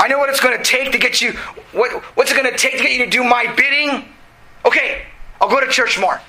I 0.01 0.07
know 0.09 0.19
what 0.19 0.31
it's 0.31 0.41
going 0.41 0.57
to 0.57 0.63
take 0.63 0.93
to 0.93 0.99
get 0.99 1.21
you, 1.21 1.33
what, 1.73 1.91
what's 2.17 2.31
it 2.31 2.37
going 2.37 2.51
to 2.51 2.57
take 2.57 2.77
to 2.77 2.83
get 2.83 2.93
you 2.93 3.05
to 3.05 3.11
do 3.11 3.25
my 3.25 3.53
bidding? 3.57 4.05
Okay, 4.65 5.07
I'll 5.41 5.49
go 5.49 5.61
to 5.61 5.67
church 5.69 5.99
more. 5.99 6.21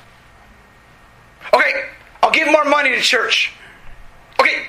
Okay, 1.53 1.85
I'll 2.23 2.31
give 2.31 2.51
more 2.51 2.65
money 2.65 2.89
to 2.91 3.01
church. 3.01 3.53
Okay, 4.39 4.65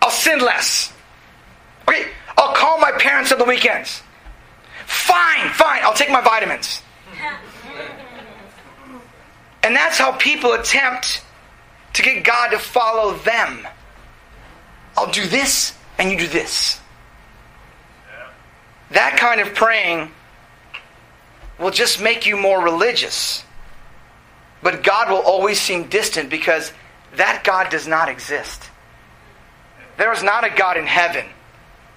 I'll 0.00 0.10
sin 0.10 0.38
less. 0.38 0.92
Okay, 1.90 2.08
I'll 2.38 2.54
call 2.54 2.78
my 2.78 2.92
parents 2.92 3.32
on 3.32 3.38
the 3.38 3.44
weekends. 3.44 4.02
Fine, 4.86 5.50
fine, 5.50 5.80
I'll 5.82 5.94
take 5.94 6.10
my 6.10 6.20
vitamins. 6.20 6.82
And 9.62 9.76
that's 9.76 9.98
how 9.98 10.12
people 10.12 10.54
attempt 10.54 11.22
to 11.92 12.02
get 12.02 12.24
God 12.24 12.48
to 12.48 12.58
follow 12.58 13.12
them. 13.18 13.68
I'll 14.96 15.12
do 15.12 15.26
this, 15.26 15.74
and 15.98 16.10
you 16.10 16.16
do 16.16 16.26
this. 16.26 16.80
That 18.92 19.18
kind 19.18 19.42
of 19.42 19.54
praying 19.54 20.12
will 21.58 21.70
just 21.70 22.00
make 22.00 22.24
you 22.24 22.38
more 22.38 22.64
religious. 22.64 23.44
But 24.62 24.82
God 24.82 25.10
will 25.10 25.20
always 25.20 25.60
seem 25.60 25.88
distant 25.88 26.30
because 26.30 26.72
that 27.16 27.44
God 27.44 27.68
does 27.68 27.86
not 27.86 28.08
exist. 28.08 28.62
There 29.98 30.10
is 30.10 30.22
not 30.22 30.42
a 30.42 30.56
God 30.56 30.78
in 30.78 30.86
heaven 30.86 31.26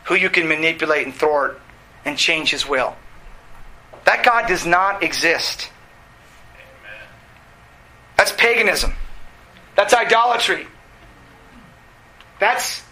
who 0.06 0.16
you 0.16 0.30
can 0.30 0.48
manipulate 0.48 1.06
and 1.06 1.16
thwart 1.16 1.60
and 2.06 2.18
change 2.18 2.52
his 2.52 2.68
will. 2.68 2.96
That 4.06 4.24
God 4.24 4.48
does 4.48 4.66
not 4.66 5.04
exist. 5.04 5.70
That's 8.18 8.32
paganism. 8.34 8.94
That's 9.76 9.94
idolatry. 9.94 10.68
That's 12.40 12.84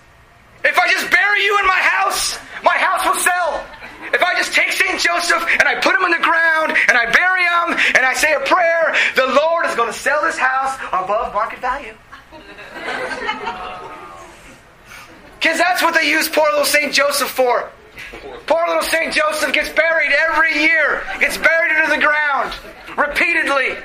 if 0.64 0.78
I 0.78 0.88
just 0.92 1.12
bury 1.12 1.44
you 1.44 1.60
in 1.60 1.68
my 1.68 1.80
house, 1.80 2.38
my 2.64 2.78
house 2.78 3.06
will 3.06 3.20
sell. 3.20 3.66
If 4.14 4.22
I 4.22 4.36
just 4.36 4.54
take 4.54 4.72
St. 4.72 5.00
Joseph 5.00 5.46
and 5.60 5.64
I 5.64 5.76
put 5.76 5.96
him 5.96 6.04
in 6.06 6.12
the 6.12 6.24
ground 6.24 6.78
and 6.88 6.98
I 6.98 7.12
bury 7.12 7.44
him 7.44 7.96
and 7.96 8.06
I 8.06 8.14
say 8.14 8.34
a 8.34 8.40
prayer, 8.42 8.96
the 9.16 9.28
Lord 9.34 9.66
is 9.66 9.76
going 9.76 9.92
to 9.92 9.98
sell 9.98 10.22
this 10.24 10.38
house 10.38 10.78
above 10.92 11.34
market 11.34 11.60
value. 11.60 11.94
Because 15.42 15.58
that's 15.58 15.82
what 15.82 15.96
they 15.96 16.08
use 16.08 16.30
poor 16.30 16.46
little 16.52 16.66
St. 16.66 16.94
Joseph 16.94 17.30
for. 17.30 17.72
Poor 18.46 18.64
little 18.68 18.84
St. 18.84 19.12
Joseph 19.12 19.52
gets 19.54 19.70
buried 19.70 20.12
every 20.12 20.54
year, 20.62 21.04
gets 21.20 21.36
buried 21.38 21.76
into 21.76 21.90
the 21.90 22.02
ground 22.02 22.54
repeatedly. 22.96 23.76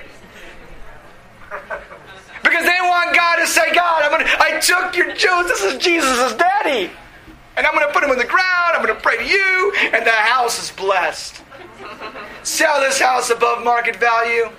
Because 2.42 2.64
they 2.64 2.78
want 2.82 3.16
God 3.16 3.36
to 3.36 3.46
say, 3.46 3.72
God, 3.74 4.02
I'm 4.02 4.10
gonna, 4.10 4.30
I 4.38 4.60
took 4.60 4.96
your 4.96 5.14
Joseph, 5.14 5.48
this 5.48 5.72
is 5.72 5.78
Jesus' 5.78 6.34
daddy. 6.34 6.90
And 7.56 7.66
I'm 7.66 7.72
going 7.72 7.86
to 7.86 7.92
put 7.92 8.04
him 8.04 8.10
in 8.10 8.18
the 8.18 8.24
ground, 8.24 8.74
I'm 8.74 8.84
going 8.84 8.94
to 8.94 9.00
pray 9.00 9.16
to 9.16 9.24
you, 9.24 9.72
and 9.94 10.06
the 10.06 10.10
house 10.10 10.62
is 10.62 10.70
blessed. 10.76 11.42
Sell 12.42 12.82
this 12.82 13.00
house 13.00 13.30
above 13.30 13.64
market 13.64 13.96
value. 13.96 14.50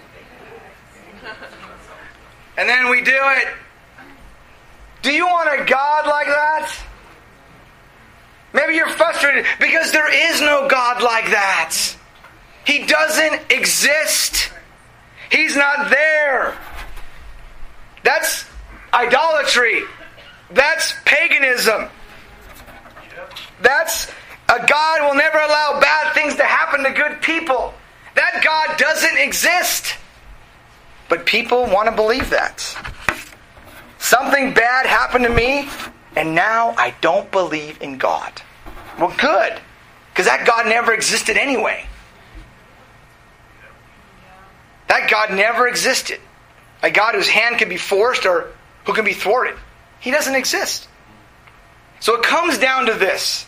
And 2.57 2.67
then 2.67 2.89
we 2.89 3.01
do 3.01 3.11
it. 3.13 3.47
Do 5.03 5.11
you 5.11 5.27
want 5.27 5.47
a 5.47 5.63
God 5.63 6.07
like 6.07 6.25
that? 6.25 6.86
Maybe 8.57 8.73
you're 8.73 8.89
frustrated 8.89 9.45
because 9.59 9.91
there 9.91 10.11
is 10.31 10.41
no 10.41 10.67
God 10.67 11.03
like 11.03 11.25
that. 11.25 11.75
He 12.65 12.87
doesn't 12.87 13.51
exist. 13.51 14.51
He's 15.31 15.55
not 15.55 15.91
there. 15.91 16.57
That's 18.03 18.45
idolatry. 18.91 19.83
That's 20.49 20.95
paganism. 21.05 21.87
That's 23.61 24.09
a 24.49 24.65
God 24.65 25.01
will 25.03 25.15
never 25.15 25.37
allow 25.37 25.79
bad 25.79 26.15
things 26.15 26.35
to 26.37 26.43
happen 26.43 26.83
to 26.83 26.89
good 26.89 27.21
people. 27.21 27.75
That 28.15 28.41
God 28.43 28.79
doesn't 28.79 29.19
exist. 29.19 29.97
But 31.09 31.27
people 31.27 31.67
want 31.67 31.89
to 31.89 31.95
believe 31.95 32.31
that. 32.31 32.59
Something 33.99 34.55
bad 34.55 34.87
happened 34.87 35.25
to 35.25 35.29
me, 35.31 35.69
and 36.15 36.33
now 36.33 36.73
I 36.75 36.95
don't 37.01 37.29
believe 37.29 37.79
in 37.83 37.99
God. 37.99 38.41
Well, 38.99 39.13
good. 39.17 39.59
Because 40.11 40.25
that 40.25 40.47
God 40.47 40.67
never 40.67 40.93
existed 40.93 41.37
anyway. 41.37 41.85
That 44.87 45.09
God 45.09 45.35
never 45.35 45.67
existed. 45.67 46.19
A 46.81 46.89
God 46.89 47.15
whose 47.15 47.27
hand 47.27 47.57
can 47.57 47.69
be 47.69 47.77
forced 47.77 48.25
or 48.25 48.51
who 48.85 48.93
can 48.93 49.05
be 49.05 49.13
thwarted. 49.13 49.55
He 49.99 50.11
doesn't 50.11 50.35
exist. 50.35 50.87
So 51.99 52.15
it 52.15 52.23
comes 52.23 52.57
down 52.57 52.85
to 52.87 52.93
this 52.93 53.45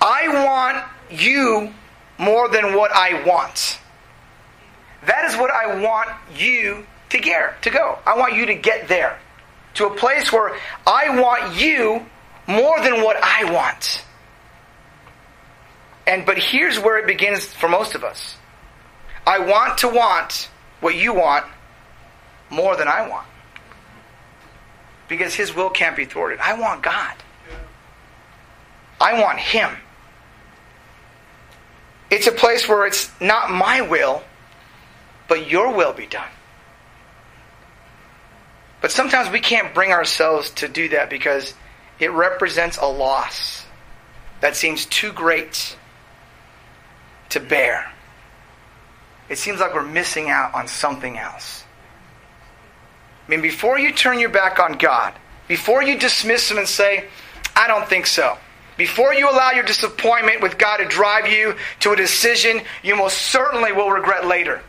I 0.00 0.28
want 0.44 0.84
you 1.10 1.72
more 2.18 2.48
than 2.48 2.74
what 2.74 2.90
I 2.92 3.22
want. 3.24 3.78
That 5.06 5.24
is 5.26 5.36
what 5.36 5.50
I 5.50 5.80
want 5.80 6.10
you 6.36 6.86
to 7.10 7.18
get 7.18 7.62
to 7.62 7.70
go. 7.70 7.98
I 8.06 8.16
want 8.16 8.34
you 8.34 8.46
to 8.46 8.54
get 8.54 8.88
there. 8.88 9.18
To 9.74 9.86
a 9.86 9.94
place 9.94 10.32
where 10.32 10.56
I 10.86 11.20
want 11.20 11.56
you 11.60 12.04
more 12.46 12.80
than 12.80 13.02
what 13.02 13.16
I 13.22 13.50
want. 13.50 14.04
And 16.06 16.26
but 16.26 16.38
here's 16.38 16.78
where 16.78 16.98
it 16.98 17.06
begins 17.06 17.46
for 17.46 17.68
most 17.68 17.94
of 17.94 18.04
us. 18.04 18.36
I 19.26 19.38
want 19.38 19.78
to 19.78 19.88
want 19.88 20.50
what 20.80 20.96
you 20.96 21.14
want 21.14 21.46
more 22.50 22.76
than 22.76 22.88
I 22.88 23.08
want. 23.08 23.26
Because 25.08 25.34
his 25.34 25.54
will 25.54 25.70
can't 25.70 25.96
be 25.96 26.04
thwarted. 26.04 26.40
I 26.40 26.54
want 26.58 26.82
God. 26.82 27.14
I 29.00 29.20
want 29.20 29.38
him. 29.38 29.70
It's 32.10 32.26
a 32.26 32.32
place 32.32 32.68
where 32.68 32.86
it's 32.86 33.10
not 33.20 33.50
my 33.50 33.80
will, 33.80 34.22
but 35.28 35.50
your 35.50 35.72
will 35.74 35.92
be 35.92 36.06
done. 36.06 36.28
But 38.80 38.90
sometimes 38.90 39.30
we 39.30 39.40
can't 39.40 39.72
bring 39.72 39.92
ourselves 39.92 40.50
to 40.50 40.68
do 40.68 40.88
that 40.90 41.08
because 41.08 41.54
it 42.02 42.10
represents 42.10 42.78
a 42.78 42.86
loss 42.86 43.64
that 44.40 44.56
seems 44.56 44.86
too 44.86 45.12
great 45.12 45.76
to 47.28 47.38
bear. 47.38 47.92
It 49.28 49.38
seems 49.38 49.60
like 49.60 49.72
we're 49.72 49.86
missing 49.86 50.28
out 50.28 50.52
on 50.52 50.66
something 50.66 51.16
else. 51.16 51.62
I 53.24 53.30
mean, 53.30 53.40
before 53.40 53.78
you 53.78 53.92
turn 53.92 54.18
your 54.18 54.30
back 54.30 54.58
on 54.58 54.78
God, 54.78 55.14
before 55.46 55.84
you 55.84 55.96
dismiss 55.96 56.50
Him 56.50 56.58
and 56.58 56.66
say, 56.66 57.04
I 57.54 57.68
don't 57.68 57.88
think 57.88 58.08
so, 58.08 58.36
before 58.76 59.14
you 59.14 59.30
allow 59.30 59.52
your 59.52 59.62
disappointment 59.62 60.42
with 60.42 60.58
God 60.58 60.78
to 60.78 60.86
drive 60.86 61.28
you 61.28 61.54
to 61.80 61.92
a 61.92 61.96
decision 61.96 62.62
you 62.82 62.96
most 62.96 63.16
certainly 63.16 63.70
will 63.70 63.90
regret 63.90 64.26
later, 64.26 64.60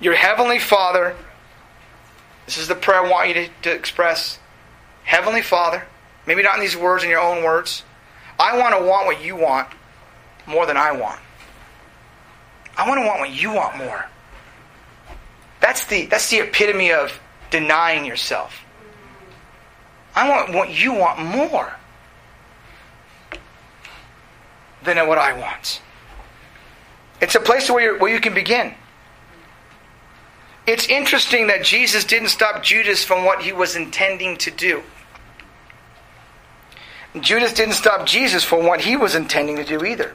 your 0.00 0.14
Heavenly 0.14 0.58
Father, 0.58 1.14
this 2.46 2.58
is 2.58 2.66
the 2.66 2.74
prayer 2.74 3.06
I 3.06 3.08
want 3.08 3.28
you 3.28 3.34
to, 3.34 3.48
to 3.62 3.72
express. 3.72 4.39
Heavenly 5.10 5.42
Father, 5.42 5.82
maybe 6.24 6.44
not 6.44 6.54
in 6.54 6.60
these 6.60 6.76
words, 6.76 7.02
in 7.02 7.10
your 7.10 7.18
own 7.18 7.42
words, 7.42 7.82
I 8.38 8.56
want 8.56 8.78
to 8.78 8.84
want 8.86 9.06
what 9.06 9.20
you 9.20 9.34
want 9.34 9.66
more 10.46 10.66
than 10.66 10.76
I 10.76 10.92
want. 10.92 11.18
I 12.78 12.88
want 12.88 13.00
to 13.00 13.06
want 13.08 13.18
what 13.18 13.30
you 13.30 13.52
want 13.52 13.76
more. 13.76 14.06
That's 15.58 15.84
the, 15.86 16.06
that's 16.06 16.30
the 16.30 16.38
epitome 16.38 16.92
of 16.92 17.20
denying 17.50 18.04
yourself. 18.04 18.64
I 20.14 20.28
want 20.28 20.54
what 20.54 20.70
you 20.70 20.94
want 20.94 21.18
more 21.18 21.72
than 24.84 25.08
what 25.08 25.18
I 25.18 25.32
want. 25.32 25.82
It's 27.20 27.34
a 27.34 27.40
place 27.40 27.68
where, 27.68 27.98
where 27.98 28.14
you 28.14 28.20
can 28.20 28.32
begin. 28.32 28.74
It's 30.68 30.86
interesting 30.86 31.48
that 31.48 31.64
Jesus 31.64 32.04
didn't 32.04 32.28
stop 32.28 32.62
Judas 32.62 33.02
from 33.02 33.24
what 33.24 33.42
he 33.42 33.52
was 33.52 33.74
intending 33.74 34.36
to 34.36 34.52
do. 34.52 34.84
Judas 37.18 37.52
didn't 37.52 37.74
stop 37.74 38.06
Jesus 38.06 38.44
from 38.44 38.66
what 38.66 38.80
he 38.80 38.96
was 38.96 39.14
intending 39.14 39.56
to 39.56 39.64
do 39.64 39.84
either. 39.84 40.12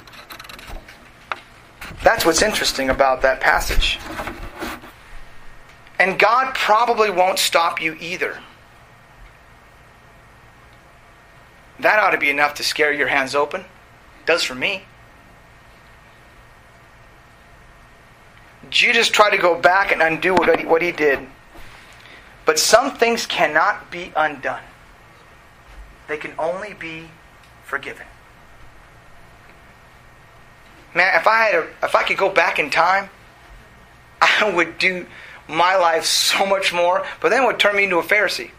That's 2.03 2.25
what's 2.25 2.41
interesting 2.41 2.89
about 2.89 3.23
that 3.23 3.41
passage. 3.41 3.99
And 5.99 6.19
God 6.19 6.53
probably 6.53 7.09
won't 7.09 7.39
stop 7.39 7.81
you 7.81 7.97
either. 7.99 8.39
That 11.79 11.99
ought 11.99 12.11
to 12.11 12.17
be 12.17 12.29
enough 12.29 12.53
to 12.55 12.63
scare 12.63 12.93
your 12.93 13.07
hands 13.07 13.35
open. 13.35 13.61
It 13.61 14.25
does 14.25 14.43
for 14.43 14.55
me. 14.55 14.83
Judas 18.69 19.09
tried 19.09 19.31
to 19.31 19.37
go 19.37 19.59
back 19.59 19.91
and 19.91 20.01
undo 20.01 20.33
what 20.33 20.59
he, 20.59 20.65
what 20.65 20.81
he 20.81 20.91
did. 20.91 21.19
But 22.45 22.59
some 22.59 22.91
things 22.91 23.25
cannot 23.25 23.91
be 23.91 24.11
undone, 24.15 24.63
they 26.07 26.17
can 26.17 26.33
only 26.37 26.73
be 26.73 27.09
forgiven. 27.63 28.05
Man, 30.93 31.19
if 31.19 31.27
I 31.27 31.43
had 31.45 31.55
a, 31.55 31.67
if 31.83 31.95
I 31.95 32.03
could 32.03 32.17
go 32.17 32.29
back 32.29 32.57
in 32.57 32.69
time, 32.69 33.09
I 34.21 34.51
would 34.55 34.77
do 34.77 35.05
my 35.47 35.75
life 35.75 36.05
so 36.05 36.45
much 36.45 36.73
more, 36.73 37.05
but 37.21 37.29
then 37.29 37.43
it 37.43 37.45
would 37.45 37.59
turn 37.59 37.75
me 37.75 37.83
into 37.83 37.99
a 37.99 38.03
Pharisee. 38.03 38.51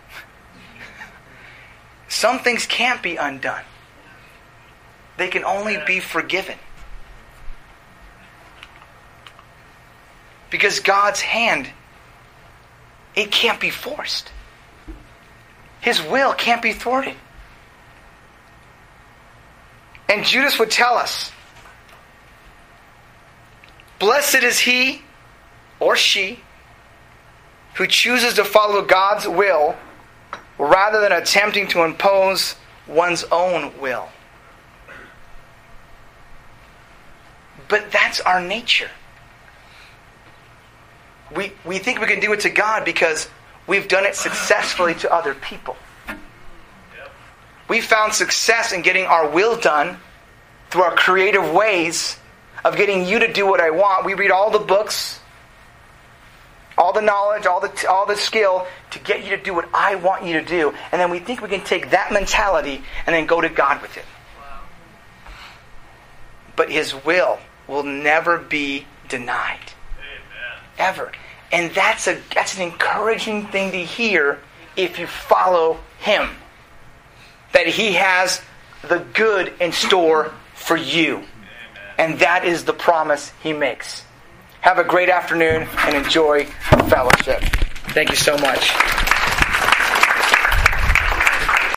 Some 2.09 2.38
things 2.38 2.66
can't 2.66 3.02
be 3.02 3.16
undone. 3.16 3.64
They 5.16 5.28
can 5.28 5.44
only 5.44 5.78
be 5.87 5.98
forgiven. 5.98 6.59
Because 10.50 10.80
God's 10.80 11.22
hand, 11.22 11.70
it 13.14 13.32
can't 13.32 13.59
be 13.59 13.70
forced. 13.70 14.30
His 15.80 16.02
will 16.02 16.35
can't 16.35 16.62
be 16.62 16.72
thwarted. 16.72 17.14
And 20.09 20.25
Judas 20.25 20.59
would 20.59 20.71
tell 20.71 20.95
us 20.95 21.33
Blessed 23.99 24.42
is 24.42 24.59
he 24.59 25.03
or 25.81 25.97
she 25.97 26.40
who 27.75 27.87
chooses 27.87 28.35
to 28.35 28.45
follow 28.45 28.83
God's 28.83 29.27
will 29.27 29.77
rather 30.59 31.01
than 31.01 31.12
attempting 31.12 31.69
to 31.69 31.83
impose 31.83 32.57
one's 32.87 33.25
own 33.25 33.79
will. 33.81 34.09
But 37.69 37.90
that's 37.90 38.21
our 38.21 38.40
nature. 38.40 38.90
We, 41.35 41.53
we 41.64 41.79
think 41.79 42.01
we 42.01 42.07
can 42.07 42.21
do 42.21 42.33
it 42.33 42.40
to 42.40 42.51
God 42.51 42.85
because 42.85 43.29
we've 43.66 43.88
done 43.88 44.07
it 44.07 44.14
successfully 44.14 44.95
to 44.97 45.12
other 45.12 45.35
people. 45.35 45.77
We 47.68 47.81
found 47.81 48.14
success 48.14 48.72
in 48.72 48.83
getting 48.83 49.07
our 49.07 49.29
will 49.29 49.57
done 49.57 49.98
through 50.70 50.83
our 50.83 50.94
creative 50.94 51.52
ways 51.52 52.18
of 52.64 52.76
getting 52.76 53.07
you 53.07 53.20
to 53.20 53.33
do 53.33 53.46
what 53.46 53.61
I 53.61 53.70
want. 53.70 54.05
We 54.05 54.14
read 54.14 54.31
all 54.31 54.50
the 54.50 54.59
books, 54.59 55.20
all 56.79 56.92
the 56.92 57.00
knowledge, 57.00 57.46
all 57.46 57.61
the, 57.61 57.88
all 57.88 58.07
the 58.07 58.16
skill 58.16 58.66
to 58.90 58.98
get 58.98 59.24
you 59.24 59.37
to 59.37 59.42
do 59.42 59.55
what 59.55 59.68
I 59.72 59.96
want 59.96 60.24
you 60.24 60.35
to 60.35 60.44
do. 60.44 60.74
And 60.92 61.00
then 61.00 61.11
we 61.11 61.18
think 61.18 61.40
we 61.40 61.48
can 61.48 61.62
take 61.62 61.90
that 61.90 62.12
mentality 62.12 62.83
and 63.07 63.14
then 63.14 63.26
go 63.26 63.40
to 63.40 63.48
God 63.48 63.83
with 63.83 63.96
it. 63.96 64.05
But 66.55 66.70
His 66.70 66.94
will 67.05 67.38
will 67.66 67.83
never 67.83 68.38
be 68.38 68.87
denied. 69.09 69.59
Amen. 69.98 70.62
Ever. 70.79 71.12
And 71.52 71.70
that's, 71.72 72.07
a, 72.09 72.20
that's 72.35 72.57
an 72.57 72.62
encouraging 72.62 73.46
thing 73.48 73.72
to 73.72 73.79
hear 73.79 74.38
if 74.76 74.98
you 74.98 75.07
follow 75.07 75.79
Him. 75.98 76.31
That 77.57 77.69
He 77.69 77.95
has 77.95 78.42
the 78.87 78.99
good 79.14 79.51
in 79.61 79.73
store 79.73 80.31
for 80.53 80.77
you. 80.77 81.23
And 81.97 82.19
that 82.19 82.45
is 82.45 82.66
the 82.66 82.75
promise 82.75 83.33
He 83.42 83.55
makes. 83.55 84.05
Have 84.61 84.77
a 84.79 84.85
great 84.85 85.09
afternoon 85.09 85.66
and 85.79 85.97
enjoy 85.97 86.45
fellowship. 86.90 87.40
Thank 87.95 88.11
you 88.11 88.16
so 88.16 88.37
much. 88.37 89.06